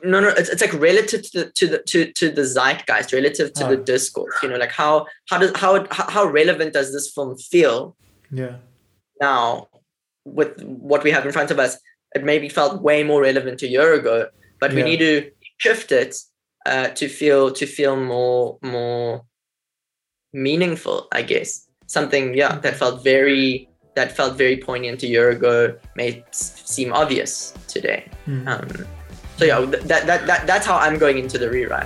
No 0.03 0.19
no 0.21 0.29
it's, 0.29 0.49
it's 0.49 0.61
like 0.61 0.73
relative 0.73 1.23
to 1.23 1.39
the 1.39 1.51
to 1.55 1.67
the 1.67 1.79
to, 1.87 2.11
to 2.13 2.31
the 2.31 2.45
zeitgeist 2.45 3.11
relative 3.11 3.51
to 3.53 3.65
oh. 3.65 3.69
the 3.71 3.77
discourse 3.77 4.33
you 4.41 4.47
know 4.47 4.55
like 4.55 4.71
how 4.71 5.07
how 5.29 5.37
does 5.37 5.51
how 5.55 5.85
how 5.91 6.25
relevant 6.25 6.71
does 6.71 6.93
this 6.93 7.11
film 7.11 7.35
feel 7.37 7.97
yeah. 8.31 8.55
now 9.19 9.67
with 10.23 10.61
what 10.63 11.03
we 11.03 11.11
have 11.11 11.25
in 11.25 11.33
front 11.33 11.51
of 11.51 11.59
us? 11.59 11.77
It 12.15 12.23
maybe 12.23 12.47
felt 12.47 12.81
way 12.81 13.03
more 13.03 13.21
relevant 13.21 13.61
a 13.61 13.67
year 13.67 13.93
ago 13.93 14.29
but 14.59 14.71
yeah. 14.71 14.75
we 14.75 14.83
need 14.83 14.99
to 14.99 15.31
shift 15.57 15.91
it 15.91 16.15
uh, 16.65 16.87
to 16.89 17.07
feel 17.07 17.51
to 17.51 17.65
feel 17.65 17.95
more 17.95 18.57
more 18.61 19.25
meaningful 20.33 21.07
i 21.11 21.21
guess 21.21 21.67
something 21.87 22.33
yeah 22.33 22.57
that 22.59 22.75
felt 22.75 23.03
very 23.03 23.69
that 23.95 24.11
felt 24.11 24.37
very 24.37 24.57
poignant 24.57 25.01
a 25.03 25.07
year 25.07 25.29
ago 25.29 25.73
may 25.95 26.23
seem 26.31 26.91
obvious 26.91 27.53
today 27.67 28.05
mm. 28.27 28.45
um, 28.47 28.85
so 29.37 29.43
yeah, 29.43 29.59
that, 29.59 30.07
that, 30.07 30.27
that, 30.27 30.47
that's 30.47 30.65
how 30.65 30.77
I'm 30.77 30.97
going 30.97 31.17
into 31.17 31.37
the 31.37 31.49
rewrite. 31.49 31.85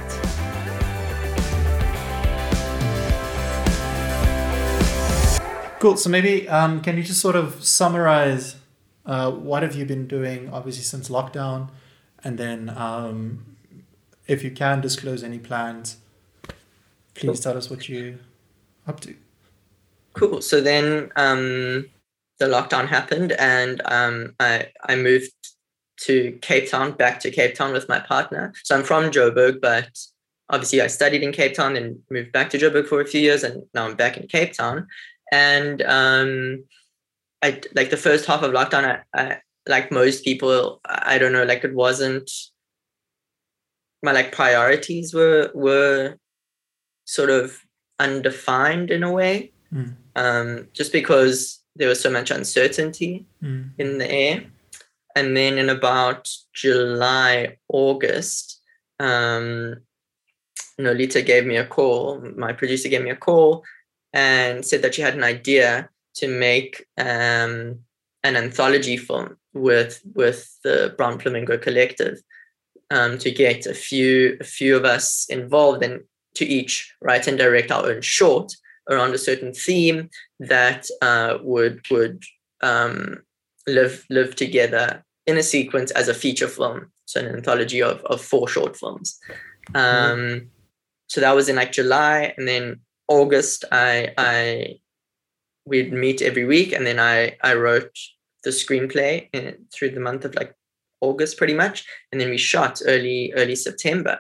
Cool. 5.79 5.97
So 5.97 6.10
maybe 6.10 6.47
um, 6.47 6.82
can 6.82 6.95
you 6.97 7.03
just 7.03 7.21
sort 7.21 7.36
of 7.36 7.63
summarize 7.63 8.58
uh, 9.05 9.32
what 9.32 9.63
have 9.63 9.73
you 9.73 9.86
been 9.86 10.08
doing, 10.08 10.49
obviously 10.53 10.84
since 10.84 11.10
lockdown, 11.10 11.69
and 12.23 12.38
then 12.38 12.69
um, 12.69 13.55
if 14.27 14.43
you 14.43 14.51
can 14.51 14.82
disclose 14.82 15.23
any 15.23 15.39
plans, 15.39 15.97
please 17.15 17.39
tell 17.39 17.58
us 17.58 17.69
what 17.69 17.89
you 17.89 18.19
up 18.88 18.99
to. 19.01 19.15
Cool. 20.13 20.41
So 20.41 20.62
then 20.62 21.12
um, 21.15 21.89
the 22.39 22.45
lockdown 22.45 22.88
happened, 22.88 23.32
and 23.34 23.82
um, 23.86 24.36
I 24.39 24.71
I 24.88 24.95
moved 24.95 25.32
to 26.01 26.38
Cape 26.41 26.69
Town, 26.69 26.91
back 26.93 27.19
to 27.21 27.32
Cape 27.32 27.55
Town 27.55 27.73
with 27.73 27.89
my 27.89 27.99
partner. 27.99 28.53
So 28.63 28.75
I'm 28.75 28.84
from 28.84 29.12
Joburg, 29.12 29.60
but 29.62 29.89
obviously 30.49 30.82
I 30.82 30.88
studied 30.88 31.23
in 31.23 31.32
Cape 31.32 31.53
Town 31.53 31.75
and 31.75 31.99
moved 32.10 32.32
back 32.32 32.49
to 32.51 32.58
Joburg 32.58 32.88
for 32.88 33.01
a 33.01 33.05
few 33.05 33.21
years, 33.21 33.43
and 33.43 33.63
now 33.73 33.86
I'm 33.86 33.95
back 33.95 34.17
in 34.17 34.27
Cape 34.27 34.53
Town. 34.53 34.88
And 35.32 35.82
um, 35.84 36.63
I 37.41 37.62
like 37.75 37.89
the 37.89 37.97
first 37.97 38.25
half 38.25 38.43
of 38.43 38.51
lockdown. 38.51 39.03
I, 39.13 39.21
I 39.21 39.41
like 39.67 39.91
most 39.91 40.24
people, 40.24 40.80
I 40.86 41.17
don't 41.17 41.34
know, 41.34 41.43
like 41.43 41.63
it 41.63 41.74
wasn't 41.74 42.32
my 44.02 44.12
like 44.13 44.32
priorities 44.32 45.13
were 45.13 45.52
were 45.54 46.15
sort 47.06 47.30
of 47.30 47.60
undefined 48.00 48.91
in 48.91 49.04
a 49.04 49.12
way, 49.12 49.52
mm. 49.74 49.93
um, 50.15 50.67
just 50.74 50.93
because 50.93 51.62
there 51.76 51.89
was 51.89 52.00
so 52.00 52.10
much 52.10 52.32
uncertainty 52.32 53.26
mm. 53.43 53.69
in 53.78 53.98
the 53.98 54.10
air 54.10 54.45
and 55.15 55.36
then 55.36 55.58
in 55.58 55.69
about 55.69 56.30
July, 56.54 57.58
August, 57.67 58.62
um, 59.00 59.78
Nolita 60.80 61.26
gave 61.26 61.45
me 61.45 61.58
a 61.58 61.65
call. 61.65 62.22
My 62.38 62.54
producer 62.54 62.89
gave 62.89 63.04
me 63.04 63.10
a 63.10 63.15
call 63.15 63.63
and 64.13 64.65
said 64.65 64.82
that 64.82 64.95
she 64.95 65.02
had 65.02 65.15
an 65.15 65.24
idea 65.24 65.89
to 66.15 66.28
make 66.28 66.86
um, 66.98 67.80
an 68.24 68.36
anthology 68.36 68.98
film 68.98 69.36
with 69.53 70.01
with 70.13 70.57
the 70.63 70.93
Brown 70.97 71.19
Flamingo 71.19 71.57
Collective 71.57 72.21
um, 72.91 73.17
to 73.19 73.31
get 73.31 73.65
a 73.65 73.73
few 73.73 74.38
a 74.39 74.43
few 74.43 74.75
of 74.75 74.85
us 74.85 75.25
involved 75.29 75.83
and 75.83 76.01
to 76.35 76.45
each 76.45 76.93
write 77.01 77.27
and 77.27 77.38
direct 77.38 77.71
our 77.71 77.85
own 77.85 78.01
short 78.01 78.53
around 78.89 79.13
a 79.13 79.19
certain 79.19 79.53
theme 79.53 80.09
that 80.39 80.88
uh, 81.01 81.38
would 81.41 81.81
would 81.91 82.23
um, 82.62 83.23
live 83.67 84.05
live 84.09 84.35
together 84.35 85.03
in 85.27 85.38
a 85.38 85.43
sequence 85.43 85.91
as 85.91 86.07
a 86.07 86.13
feature 86.13 86.47
film, 86.47 86.91
so 87.05 87.19
an 87.19 87.27
anthology 87.27 87.81
of 87.81 88.03
of 88.05 88.21
four 88.21 88.47
short 88.47 88.75
films. 88.75 89.19
Um, 89.75 89.83
mm-hmm. 89.85 90.45
So 91.07 91.21
that 91.21 91.35
was 91.35 91.49
in 91.49 91.55
like 91.55 91.71
July, 91.71 92.33
and 92.38 92.47
then 92.47 92.81
August, 93.07 93.65
I 93.71 94.13
I 94.17 94.79
we'd 95.65 95.93
meet 95.93 96.21
every 96.21 96.45
week, 96.45 96.71
and 96.71 96.85
then 96.85 96.99
I 96.99 97.38
I 97.43 97.53
wrote 97.55 97.95
the 98.43 98.52
screenplay 98.52 99.28
in, 99.34 99.65
through 99.73 99.91
the 99.91 99.99
month 99.99 100.25
of 100.25 100.36
like 100.36 100.56
August 101.02 101.38
pretty 101.38 101.54
much, 101.54 101.86
and 102.12 102.19
then 102.19 102.30
we 102.30 102.38
shot 102.38 102.82
early 102.86 103.34
early 103.36 103.56
September. 103.56 104.19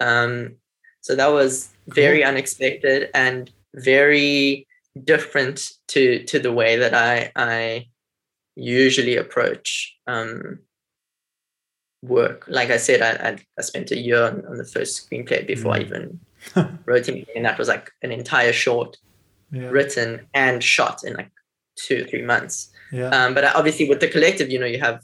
Um, 0.00 0.56
so 1.00 1.14
that 1.16 1.32
was 1.32 1.70
very 1.88 2.20
cool. 2.20 2.28
unexpected 2.28 3.10
and 3.14 3.50
very 3.74 4.66
different 5.04 5.70
to 5.88 6.24
to 6.24 6.38
the 6.38 6.52
way 6.52 6.76
that 6.76 6.94
I 6.94 7.32
I 7.36 7.88
usually 8.56 9.16
approach 9.16 9.96
um, 10.06 10.58
work. 12.02 12.44
Like 12.48 12.70
I 12.70 12.76
said, 12.76 13.02
I, 13.02 13.28
I, 13.30 13.38
I 13.58 13.62
spent 13.62 13.92
a 13.92 13.98
year 13.98 14.22
on, 14.24 14.44
on, 14.46 14.56
the 14.56 14.64
first 14.64 15.08
screenplay 15.08 15.46
before 15.46 15.72
mm. 15.72 15.76
I 15.76 15.80
even 15.80 16.20
wrote 16.84 17.08
anything, 17.08 17.36
and 17.36 17.44
that 17.44 17.58
was 17.58 17.68
like 17.68 17.90
an 18.02 18.10
entire 18.10 18.52
short 18.52 18.96
yeah. 19.52 19.68
written 19.68 20.26
and 20.34 20.62
shot 20.62 21.04
in 21.04 21.14
like 21.14 21.30
two 21.76 22.04
three 22.04 22.22
months. 22.22 22.70
Yeah. 22.92 23.08
Um, 23.08 23.34
but 23.34 23.44
obviously, 23.44 23.88
with 23.88 24.00
the 24.00 24.08
collective, 24.08 24.50
you 24.50 24.58
know, 24.58 24.66
you 24.66 24.80
have 24.80 25.02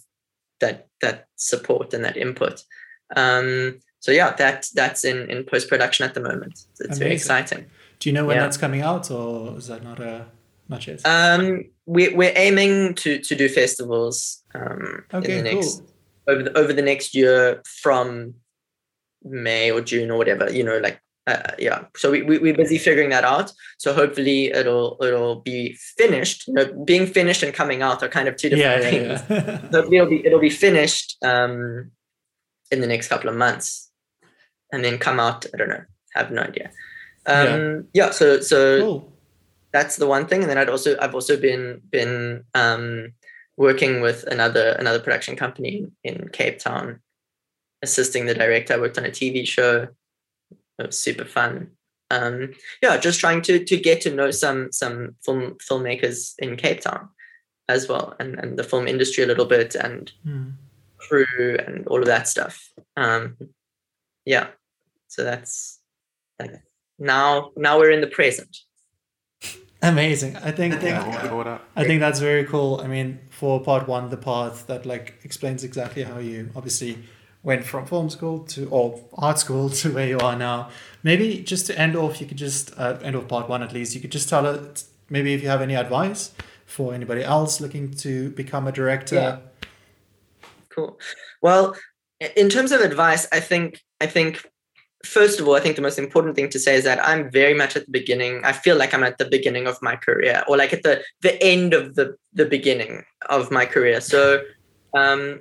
that 0.61 0.89
that 1.01 1.27
support 1.37 1.95
and 1.95 2.05
that 2.05 2.17
input. 2.17 2.65
Um, 3.17 3.81
so 4.01 4.13
yeah, 4.13 4.35
that 4.37 4.67
that's 4.75 5.05
in 5.05 5.31
in 5.31 5.45
post 5.45 5.69
production 5.69 6.05
at 6.05 6.15
the 6.15 6.21
moment. 6.21 6.53
It's 6.53 6.81
Amazing. 6.81 6.99
very 6.99 7.15
exciting. 7.15 7.67
Do 7.99 8.09
you 8.09 8.13
know 8.13 8.25
when 8.25 8.37
yeah. 8.37 8.43
that's 8.43 8.57
coming 8.57 8.83
out, 8.83 9.11
or 9.11 9.57
is 9.57 9.69
that 9.69 9.83
not 9.83 10.01
a 10.01 10.27
not 10.69 10.87
yet? 10.87 11.01
Um, 11.07 11.65
we 11.87 12.09
we're 12.15 12.33
aiming 12.37 12.95
to 12.97 13.19
to 13.19 13.35
do 13.35 13.49
festivals. 13.49 14.43
Um, 14.55 15.05
okay, 15.13 15.39
in 15.39 15.45
the 15.45 15.55
next, 15.55 15.79
cool. 15.79 15.91
Over 16.27 16.43
the 16.43 16.59
over 16.59 16.73
the 16.73 16.83
next 16.83 17.15
year 17.15 17.63
from 17.83 18.35
May 19.23 19.71
or 19.71 19.81
June 19.81 20.11
or 20.11 20.19
whatever, 20.19 20.51
you 20.51 20.65
know, 20.65 20.79
like 20.79 21.01
uh, 21.27 21.53
yeah. 21.59 21.85
So 21.97 22.11
we, 22.11 22.23
we, 22.23 22.39
we're 22.39 22.55
busy 22.55 22.77
figuring 22.77 23.11
that 23.11 23.25
out. 23.25 23.51
So 23.79 23.95
hopefully 23.95 24.47
it'll 24.47 24.99
it'll 25.01 25.37
be 25.37 25.75
finished. 25.97 26.49
You 26.49 26.55
know 26.55 26.85
being 26.85 27.07
finished 27.07 27.43
and 27.43 27.55
coming 27.55 27.83
out 27.83 28.03
are 28.03 28.09
kind 28.09 28.29
of 28.29 28.37
two 28.37 28.51
different 28.51 28.85
yeah, 28.85 28.91
things. 28.91 29.23
yeah, 29.31 29.61
yeah. 29.63 29.71
so 29.71 29.93
it'll 29.93 30.07
be 30.07 30.27
it'll 30.27 30.41
be 30.41 30.51
finished 30.51 31.17
um 31.25 31.91
in 32.71 32.81
the 32.81 32.87
next 32.87 33.09
couple 33.09 33.31
of 33.31 33.37
months 33.37 33.91
and 34.73 34.85
then 34.85 34.99
come 34.99 35.21
out 35.21 35.47
i 35.53 35.57
don't 35.57 35.69
know 35.69 35.85
have 36.15 36.31
no 36.31 36.43
idea. 36.43 36.71
Um 37.27 37.89
yeah, 37.95 38.11
so 38.11 38.41
so 38.41 38.81
cool. 38.81 39.13
that's 39.73 39.97
the 39.97 40.07
one 40.07 40.27
thing. 40.27 40.43
And 40.43 40.51
then 40.51 40.59
i'd 40.59 40.69
also 40.69 40.97
i've 41.01 41.15
also 41.15 41.39
been 41.39 41.81
been 41.91 42.45
um 42.55 43.15
working 43.57 44.03
with 44.03 44.25
another 44.25 44.73
another 44.79 45.01
production 45.01 45.37
company 45.37 45.87
in 46.03 46.29
cape 46.33 46.59
town 46.59 47.01
assisting 47.83 48.27
the 48.27 48.35
director. 48.35 48.75
I 48.75 48.79
worked 48.79 48.99
on 48.99 49.07
a 49.07 49.11
tv 49.11 49.47
show 49.47 49.89
super 50.91 51.25
fun. 51.25 51.71
Um, 52.11 52.53
yeah, 52.83 52.97
just 52.97 53.21
trying 53.21 53.43
to 53.43 53.65
to 53.65 53.77
get 53.77 54.01
to 54.03 54.15
know 54.15 54.31
some 54.31 54.71
some 54.73 55.17
film 55.25 55.57
filmmakers 55.69 56.35
in 56.39 56.57
Cape 56.57 56.81
Town 56.81 57.09
as 57.69 57.89
well, 57.89 58.15
and 58.21 58.39
and 58.39 58.59
the 58.59 58.65
film 58.65 58.87
industry 58.87 59.25
a 59.25 59.27
little 59.27 59.47
bit, 59.47 59.75
and 59.75 60.13
mm. 60.27 60.53
crew 60.99 61.57
and 61.67 61.87
all 61.87 62.01
of 62.01 62.07
that 62.07 62.29
stuff. 62.29 62.71
Um, 62.97 63.37
yeah, 64.25 64.49
so 65.09 65.25
that's 65.25 65.81
now 66.99 67.51
now 67.57 67.79
we're 67.79 67.91
in 67.91 68.01
the 68.01 68.07
present. 68.07 68.57
Amazing. 69.83 70.37
I 70.37 70.51
think 70.51 70.75
I 70.75 70.79
think, 70.79 70.97
uh, 70.97 71.59
I 71.77 71.85
think 71.85 72.01
that's 72.01 72.19
very 72.19 72.45
cool. 72.45 72.81
I 72.83 72.87
mean, 72.87 73.19
for 73.31 73.61
part 73.61 73.87
one, 73.87 74.09
the 74.09 74.17
path 74.17 74.67
that 74.67 74.87
like 74.87 75.15
explains 75.25 75.63
exactly 75.63 76.03
how 76.05 76.19
you 76.19 76.51
obviously 76.57 76.99
went 77.45 77.65
from 77.65 77.87
film 77.87 78.11
school 78.11 78.41
to 78.41 78.69
or 78.71 79.01
art 79.15 79.39
school 79.39 79.71
to 79.71 79.93
where 79.93 80.09
you 80.09 80.19
are 80.19 80.35
now. 80.35 80.71
Maybe 81.03 81.41
just 81.43 81.67
to 81.67 81.79
end 81.79 81.95
off, 81.95 82.21
you 82.21 82.27
could 82.27 82.39
just 82.39 82.77
uh, 82.79 82.99
end 83.03 83.15
off 83.15 83.29
part 83.29 83.49
one 83.49 83.63
at 83.63 83.73
least. 83.73 83.95
You 83.95 84.01
could 84.01 84.11
just 84.13 84.29
tell 84.29 84.47
us 84.47 84.89
maybe 85.11 85.35
if 85.35 85.43
you 85.43 85.49
have 85.49 85.63
any 85.63 85.77
advice 85.77 86.33
for 86.65 86.95
anybody 86.95 87.23
else 87.23 87.61
looking 87.61 87.93
to 87.93 88.31
become 88.31 88.67
a 88.67 88.73
director. 88.73 89.15
Yeah. 89.15 89.39
Cool. 90.71 90.99
Well, 91.43 91.77
in 92.35 92.49
terms 92.49 92.73
of 92.73 92.81
advice, 92.81 93.29
I 93.31 93.41
think 93.41 93.81
I 94.01 94.07
think 94.07 94.45
first 95.05 95.39
of 95.39 95.47
all, 95.47 95.55
I 95.55 95.61
think 95.61 95.77
the 95.77 95.83
most 95.83 95.99
important 95.99 96.35
thing 96.35 96.49
to 96.49 96.59
say 96.59 96.75
is 96.75 96.85
that 96.85 97.05
I'm 97.07 97.31
very 97.31 97.55
much 97.55 97.77
at 97.77 97.85
the 97.85 97.93
beginning. 97.93 98.41
I 98.45 98.53
feel 98.53 98.77
like 98.77 98.95
I'm 98.95 99.05
at 99.05 99.19
the 99.19 99.27
beginning 99.27 99.67
of 99.67 99.77
my 99.83 99.97
career, 99.97 100.43
or 100.49 100.57
like 100.57 100.73
at 100.73 100.83
the 100.83 101.03
the 101.21 101.41
end 101.43 101.75
of 101.75 101.95
the 101.95 102.17
the 102.33 102.47
beginning 102.47 103.05
of 103.29 103.51
my 103.51 103.67
career. 103.67 104.01
So 104.01 104.43
um, 104.97 105.41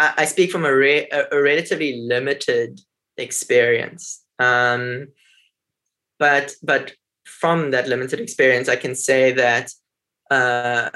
I, 0.00 0.14
I 0.22 0.24
speak 0.24 0.50
from 0.50 0.64
a, 0.64 0.74
re- 0.74 1.08
a, 1.10 1.42
relatively 1.42 2.00
limited 2.00 2.80
experience. 3.16 4.24
Um, 4.38 5.08
but 6.18 6.54
but 6.62 6.94
from 7.24 7.70
that 7.70 7.88
limited 7.88 8.18
experience, 8.20 8.68
I 8.68 8.76
can 8.76 8.94
say 8.94 9.32
that 9.32 9.70
uh, 10.30 10.90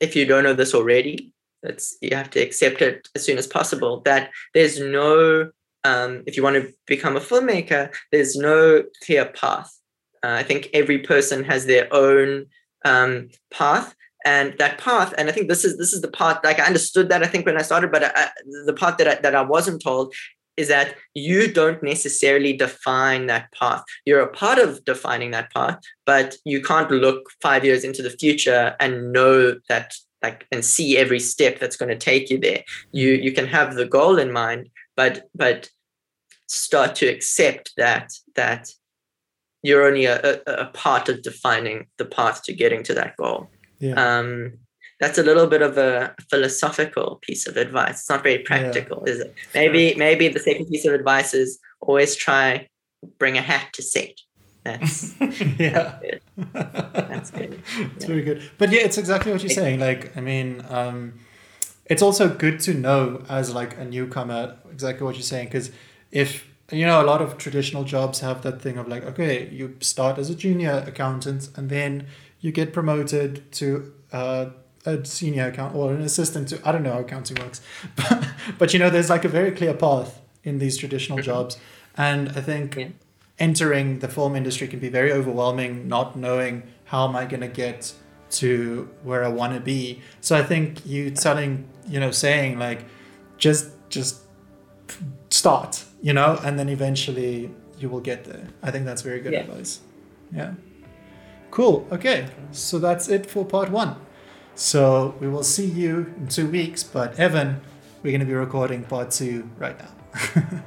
if 0.00 0.14
you 0.14 0.26
don't 0.26 0.44
know 0.44 0.54
this 0.54 0.74
already, 0.74 1.32
it's 1.62 1.96
you 2.02 2.14
have 2.14 2.30
to 2.30 2.40
accept 2.40 2.82
it 2.82 3.08
as 3.14 3.24
soon 3.24 3.38
as 3.38 3.46
possible. 3.46 4.02
That 4.04 4.30
there's 4.52 4.78
no 4.78 5.50
um, 5.84 6.22
if 6.26 6.36
you 6.36 6.42
want 6.42 6.56
to 6.56 6.72
become 6.86 7.16
a 7.16 7.20
filmmaker, 7.20 7.94
there's 8.12 8.36
no 8.36 8.84
clear 9.04 9.24
path. 9.26 9.70
Uh, 10.22 10.36
I 10.40 10.42
think 10.42 10.68
every 10.72 10.98
person 10.98 11.44
has 11.44 11.66
their 11.66 11.92
own 11.92 12.46
um, 12.84 13.28
path, 13.50 13.94
and 14.24 14.54
that 14.58 14.78
path 14.78 15.12
and 15.18 15.28
i 15.28 15.32
think 15.32 15.48
this 15.48 15.64
is 15.64 15.76
this 15.78 15.92
is 15.92 16.00
the 16.00 16.08
part 16.08 16.42
like 16.44 16.58
i 16.58 16.66
understood 16.66 17.08
that 17.08 17.22
i 17.22 17.26
think 17.26 17.46
when 17.46 17.58
i 17.58 17.62
started 17.62 17.92
but 17.92 18.04
I, 18.04 18.30
the 18.66 18.72
part 18.72 18.98
that 18.98 19.08
I, 19.08 19.14
that 19.16 19.34
I 19.34 19.42
wasn't 19.42 19.82
told 19.82 20.14
is 20.56 20.68
that 20.68 20.96
you 21.14 21.52
don't 21.52 21.82
necessarily 21.82 22.52
define 22.52 23.26
that 23.26 23.52
path. 23.52 23.82
You're 24.04 24.20
a 24.20 24.32
part 24.32 24.58
of 24.58 24.84
defining 24.84 25.30
that 25.32 25.52
path 25.52 25.78
but 26.06 26.36
you 26.44 26.62
can't 26.62 26.90
look 26.90 27.30
five 27.42 27.64
years 27.64 27.84
into 27.84 28.02
the 28.02 28.10
future 28.10 28.76
and 28.80 29.12
know 29.12 29.56
that 29.68 29.94
like 30.22 30.46
and 30.52 30.64
see 30.64 30.96
every 30.96 31.20
step 31.20 31.58
that's 31.58 31.76
going 31.76 31.90
to 31.90 31.98
take 31.98 32.30
you 32.30 32.38
there. 32.38 32.62
You 32.92 33.10
you 33.10 33.32
can 33.32 33.46
have 33.46 33.74
the 33.74 33.86
goal 33.86 34.18
in 34.18 34.32
mind 34.32 34.70
but 34.96 35.28
but 35.34 35.70
start 36.46 36.94
to 36.96 37.06
accept 37.06 37.72
that 37.76 38.12
that 38.34 38.70
you're 39.62 39.86
only 39.86 40.04
a, 40.04 40.20
a, 40.22 40.40
a 40.46 40.66
part 40.66 41.08
of 41.08 41.22
defining 41.22 41.86
the 41.96 42.04
path 42.04 42.42
to 42.44 42.52
getting 42.52 42.82
to 42.82 42.94
that 42.94 43.16
goal 43.16 43.50
yeah. 43.84 44.18
Um, 44.18 44.58
that's 45.00 45.18
a 45.18 45.22
little 45.22 45.46
bit 45.46 45.60
of 45.60 45.76
a 45.76 46.14
philosophical 46.30 47.18
piece 47.22 47.46
of 47.46 47.56
advice. 47.56 48.00
It's 48.00 48.10
not 48.10 48.22
very 48.22 48.38
practical, 48.38 49.02
yeah. 49.06 49.12
is 49.12 49.20
it? 49.20 49.34
Maybe 49.54 49.94
maybe 49.96 50.28
the 50.28 50.38
second 50.38 50.66
piece 50.66 50.84
of 50.86 50.94
advice 50.94 51.34
is 51.34 51.58
always 51.80 52.14
try 52.16 52.68
bring 53.18 53.36
a 53.36 53.42
hat 53.42 53.72
to 53.74 53.82
set. 53.82 54.20
That's 54.62 55.14
yeah. 55.58 55.98
That's 56.52 57.30
good. 57.30 57.60
It's 57.76 58.04
yeah. 58.04 58.06
very 58.06 58.22
good. 58.22 58.50
But 58.56 58.70
yeah, 58.72 58.80
it's 58.80 58.96
exactly 58.96 59.30
what 59.32 59.42
you're 59.42 59.50
saying. 59.50 59.78
Like, 59.78 60.16
I 60.16 60.20
mean, 60.20 60.64
um, 60.70 61.20
it's 61.86 62.02
also 62.02 62.28
good 62.28 62.60
to 62.60 62.74
know 62.74 63.24
as 63.28 63.54
like 63.54 63.76
a 63.78 63.84
newcomer 63.84 64.56
exactly 64.70 65.04
what 65.04 65.16
you're 65.16 65.22
saying 65.22 65.46
because 65.46 65.70
if 66.10 66.48
you 66.70 66.86
know 66.86 67.02
a 67.02 67.04
lot 67.04 67.20
of 67.20 67.36
traditional 67.36 67.84
jobs 67.84 68.20
have 68.20 68.42
that 68.42 68.60
thing 68.62 68.78
of 68.78 68.88
like 68.88 69.04
okay 69.04 69.48
you 69.50 69.76
start 69.80 70.18
as 70.18 70.30
a 70.30 70.34
junior 70.34 70.82
accountant 70.86 71.50
and 71.56 71.68
then 71.68 72.06
you 72.44 72.52
get 72.52 72.74
promoted 72.74 73.50
to 73.52 73.90
uh, 74.12 74.50
a 74.84 75.02
senior 75.02 75.46
account 75.46 75.74
or 75.74 75.94
an 75.94 76.02
assistant 76.02 76.48
to 76.48 76.60
I 76.62 76.72
don't 76.72 76.82
know 76.82 76.92
how 76.92 76.98
accounting 76.98 77.38
works, 77.42 77.62
but, 77.96 78.28
but 78.58 78.74
you 78.74 78.78
know 78.78 78.90
there's 78.90 79.08
like 79.08 79.24
a 79.24 79.30
very 79.30 79.50
clear 79.50 79.72
path 79.72 80.20
in 80.42 80.58
these 80.58 80.76
traditional 80.76 81.18
mm-hmm. 81.18 81.24
jobs, 81.24 81.56
and 81.96 82.28
I 82.28 82.42
think 82.42 82.76
yeah. 82.76 82.88
entering 83.38 84.00
the 84.00 84.08
film 84.08 84.36
industry 84.36 84.68
can 84.68 84.78
be 84.78 84.90
very 84.90 85.10
overwhelming, 85.10 85.88
not 85.88 86.16
knowing 86.16 86.64
how 86.84 87.08
am 87.08 87.16
I 87.16 87.24
going 87.24 87.40
to 87.40 87.48
get 87.48 87.94
to 88.32 88.90
where 89.02 89.24
I 89.24 89.28
want 89.28 89.54
to 89.54 89.60
be. 89.60 90.02
So 90.20 90.36
I 90.36 90.42
think 90.42 90.84
you 90.84 91.12
telling 91.12 91.66
you 91.88 91.98
know 91.98 92.10
saying 92.10 92.58
like 92.58 92.84
just 93.38 93.70
just 93.88 94.20
start 95.30 95.82
you 96.02 96.12
know 96.12 96.38
and 96.44 96.58
then 96.58 96.68
eventually 96.68 97.50
you 97.78 97.88
will 97.88 98.00
get 98.02 98.24
there. 98.24 98.48
I 98.62 98.70
think 98.70 98.84
that's 98.84 99.00
very 99.00 99.20
good 99.20 99.32
yeah. 99.32 99.40
advice. 99.40 99.80
Yeah. 100.30 100.52
Cool. 101.54 101.86
Okay. 101.92 102.26
So 102.50 102.80
that's 102.80 103.08
it 103.08 103.30
for 103.30 103.44
part 103.44 103.70
one. 103.70 103.94
So 104.56 105.14
we 105.20 105.28
will 105.28 105.44
see 105.44 105.66
you 105.66 106.12
in 106.16 106.26
two 106.26 106.48
weeks. 106.48 106.82
But 106.82 107.16
Evan, 107.16 107.60
we're 108.02 108.10
going 108.10 108.18
to 108.18 108.26
be 108.26 108.34
recording 108.34 108.82
part 108.82 109.12
two 109.12 109.48
right 109.56 109.76
now. 109.78 110.42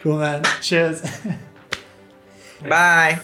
cool, 0.00 0.20
man. 0.20 0.42
Cheers. 0.62 1.02
Bye. 2.66 3.20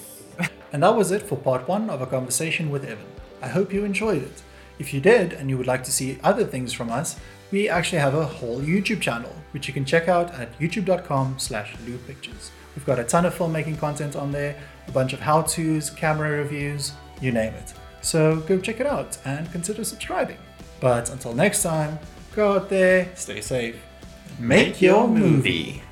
And 0.70 0.82
that 0.82 0.94
was 0.94 1.12
it 1.12 1.22
for 1.22 1.36
part 1.38 1.66
one 1.66 1.88
of 1.88 2.02
a 2.02 2.06
conversation 2.06 2.70
with 2.70 2.84
Evan. 2.84 3.06
I 3.40 3.48
hope 3.48 3.72
you 3.72 3.86
enjoyed 3.86 4.22
it. 4.22 4.42
If 4.78 4.92
you 4.92 5.00
did 5.00 5.32
and 5.32 5.48
you 5.48 5.56
would 5.56 5.66
like 5.66 5.84
to 5.84 5.92
see 5.92 6.18
other 6.22 6.44
things 6.44 6.74
from 6.74 6.90
us, 6.90 7.18
we 7.52 7.70
actually 7.70 8.00
have 8.00 8.14
a 8.14 8.26
whole 8.26 8.60
YouTube 8.60 9.00
channel, 9.00 9.34
which 9.52 9.66
you 9.66 9.72
can 9.72 9.86
check 9.86 10.08
out 10.08 10.34
at 10.34 10.58
youtube.com 10.58 11.38
slash 11.38 11.74
pictures. 12.06 12.50
We've 12.74 12.84
got 12.84 12.98
a 12.98 13.04
ton 13.04 13.24
of 13.24 13.34
filmmaking 13.34 13.78
content 13.78 14.16
on 14.16 14.32
there, 14.32 14.56
a 14.88 14.92
bunch 14.92 15.12
of 15.12 15.20
how 15.20 15.42
to's, 15.42 15.90
camera 15.90 16.30
reviews, 16.30 16.92
you 17.20 17.32
name 17.32 17.54
it. 17.54 17.72
So 18.00 18.40
go 18.40 18.58
check 18.58 18.80
it 18.80 18.86
out 18.86 19.16
and 19.24 19.50
consider 19.52 19.84
subscribing. 19.84 20.38
But 20.80 21.10
until 21.10 21.32
next 21.32 21.62
time, 21.62 21.98
go 22.34 22.54
out 22.54 22.68
there, 22.68 23.08
stay 23.14 23.40
safe, 23.40 23.76
make, 24.38 24.68
make 24.68 24.82
your 24.82 25.08
movie. 25.08 25.82